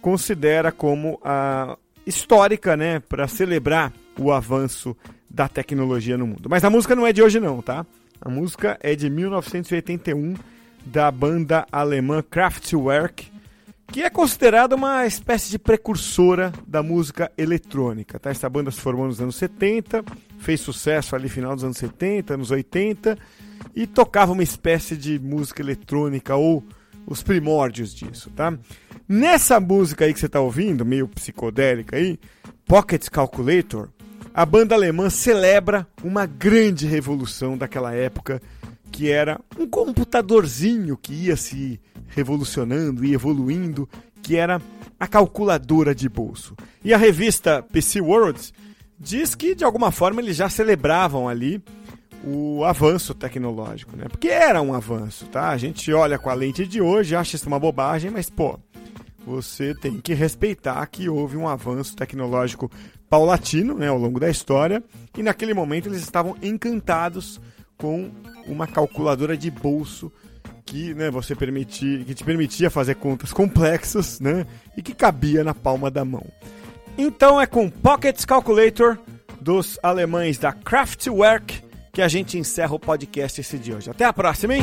considera 0.00 0.72
como 0.72 1.20
a 1.22 1.78
histórica, 2.04 2.76
né, 2.76 2.98
para 2.98 3.28
celebrar 3.28 3.92
o 4.18 4.32
avanço 4.32 4.96
da 5.30 5.48
tecnologia 5.48 6.18
no 6.18 6.26
mundo. 6.26 6.48
Mas 6.50 6.64
a 6.64 6.70
música 6.70 6.96
não 6.96 7.06
é 7.06 7.12
de 7.12 7.22
hoje 7.22 7.38
não, 7.38 7.62
tá? 7.62 7.86
A 8.20 8.28
música 8.28 8.76
é 8.82 8.96
de 8.96 9.08
1981 9.08 10.34
da 10.84 11.12
banda 11.12 11.64
alemã 11.70 12.24
Kraftwerk, 12.28 13.30
que 13.90 14.02
é 14.02 14.10
considerada 14.10 14.76
uma 14.76 15.06
espécie 15.06 15.50
de 15.50 15.58
precursora 15.58 16.52
da 16.66 16.82
música 16.82 17.32
eletrônica. 17.38 18.18
Tá? 18.18 18.30
Essa 18.30 18.48
banda 18.48 18.70
se 18.70 18.80
formou 18.80 19.06
nos 19.06 19.20
anos 19.20 19.36
70, 19.36 20.04
fez 20.38 20.60
sucesso 20.60 21.16
ali 21.16 21.28
final 21.28 21.54
dos 21.54 21.64
anos 21.64 21.78
70, 21.78 22.34
anos 22.34 22.50
80, 22.50 23.18
e 23.74 23.86
tocava 23.86 24.32
uma 24.32 24.42
espécie 24.42 24.96
de 24.96 25.18
música 25.18 25.62
eletrônica 25.62 26.36
ou 26.36 26.62
os 27.06 27.22
primórdios 27.22 27.94
disso. 27.94 28.30
Tá? 28.36 28.56
Nessa 29.08 29.58
música 29.58 30.04
aí 30.04 30.12
que 30.12 30.20
você 30.20 30.26
está 30.26 30.40
ouvindo, 30.40 30.84
meio 30.84 31.08
psicodélica 31.08 31.96
aí, 31.96 32.18
Pocket 32.66 33.08
Calculator, 33.08 33.88
a 34.34 34.44
banda 34.44 34.74
alemã 34.74 35.08
celebra 35.08 35.86
uma 36.04 36.26
grande 36.26 36.86
revolução 36.86 37.56
daquela 37.56 37.94
época, 37.94 38.42
que 38.90 39.10
era 39.10 39.40
um 39.58 39.66
computadorzinho 39.66 40.96
que 40.96 41.12
ia 41.12 41.36
se 41.36 41.80
revolucionando 42.08 43.04
e 43.04 43.14
evoluindo, 43.14 43.88
que 44.22 44.36
era 44.36 44.60
a 44.98 45.06
calculadora 45.06 45.94
de 45.94 46.08
bolso. 46.08 46.56
E 46.84 46.92
a 46.92 46.98
revista 46.98 47.62
PC 47.62 48.00
World 48.00 48.52
diz 48.98 49.34
que 49.34 49.54
de 49.54 49.64
alguma 49.64 49.92
forma 49.92 50.20
eles 50.20 50.36
já 50.36 50.48
celebravam 50.48 51.28
ali 51.28 51.62
o 52.24 52.64
avanço 52.64 53.14
tecnológico, 53.14 53.96
né? 53.96 54.06
Porque 54.08 54.28
era 54.28 54.60
um 54.60 54.74
avanço, 54.74 55.26
tá? 55.26 55.50
A 55.50 55.56
gente 55.56 55.92
olha 55.92 56.18
com 56.18 56.28
a 56.28 56.34
lente 56.34 56.66
de 56.66 56.80
hoje, 56.80 57.14
acha 57.14 57.36
isso 57.36 57.46
uma 57.46 57.60
bobagem, 57.60 58.10
mas 58.10 58.28
pô, 58.28 58.58
você 59.24 59.74
tem 59.74 60.00
que 60.00 60.14
respeitar 60.14 60.84
que 60.86 61.08
houve 61.08 61.36
um 61.36 61.46
avanço 61.46 61.94
tecnológico 61.94 62.70
paulatino, 63.08 63.74
né, 63.74 63.88
ao 63.88 63.98
longo 63.98 64.20
da 64.20 64.28
história, 64.28 64.82
e 65.16 65.22
naquele 65.22 65.54
momento 65.54 65.88
eles 65.88 66.00
estavam 66.00 66.36
encantados 66.42 67.40
com 67.76 68.10
uma 68.48 68.66
calculadora 68.66 69.36
de 69.36 69.50
bolso 69.50 70.12
que 70.64 70.92
né, 70.94 71.10
você 71.10 71.34
permitir, 71.34 72.04
que 72.04 72.14
te 72.14 72.24
permitia 72.24 72.70
fazer 72.70 72.96
contas 72.96 73.32
complexas, 73.32 74.20
né, 74.20 74.46
e 74.76 74.82
que 74.82 74.94
cabia 74.94 75.42
na 75.42 75.54
palma 75.54 75.90
da 75.90 76.04
mão. 76.04 76.26
Então 76.96 77.40
é 77.40 77.46
com 77.46 77.70
Pocket 77.70 78.24
Calculator 78.24 78.98
dos 79.40 79.78
alemães 79.82 80.36
da 80.38 80.52
Kraftwerk 80.52 81.62
que 81.92 82.02
a 82.02 82.08
gente 82.08 82.38
encerra 82.38 82.74
o 82.74 82.78
podcast 82.78 83.40
esse 83.40 83.58
de 83.58 83.72
hoje. 83.72 83.90
Até 83.90 84.04
a 84.04 84.12
próxima, 84.12 84.54
hein? 84.54 84.62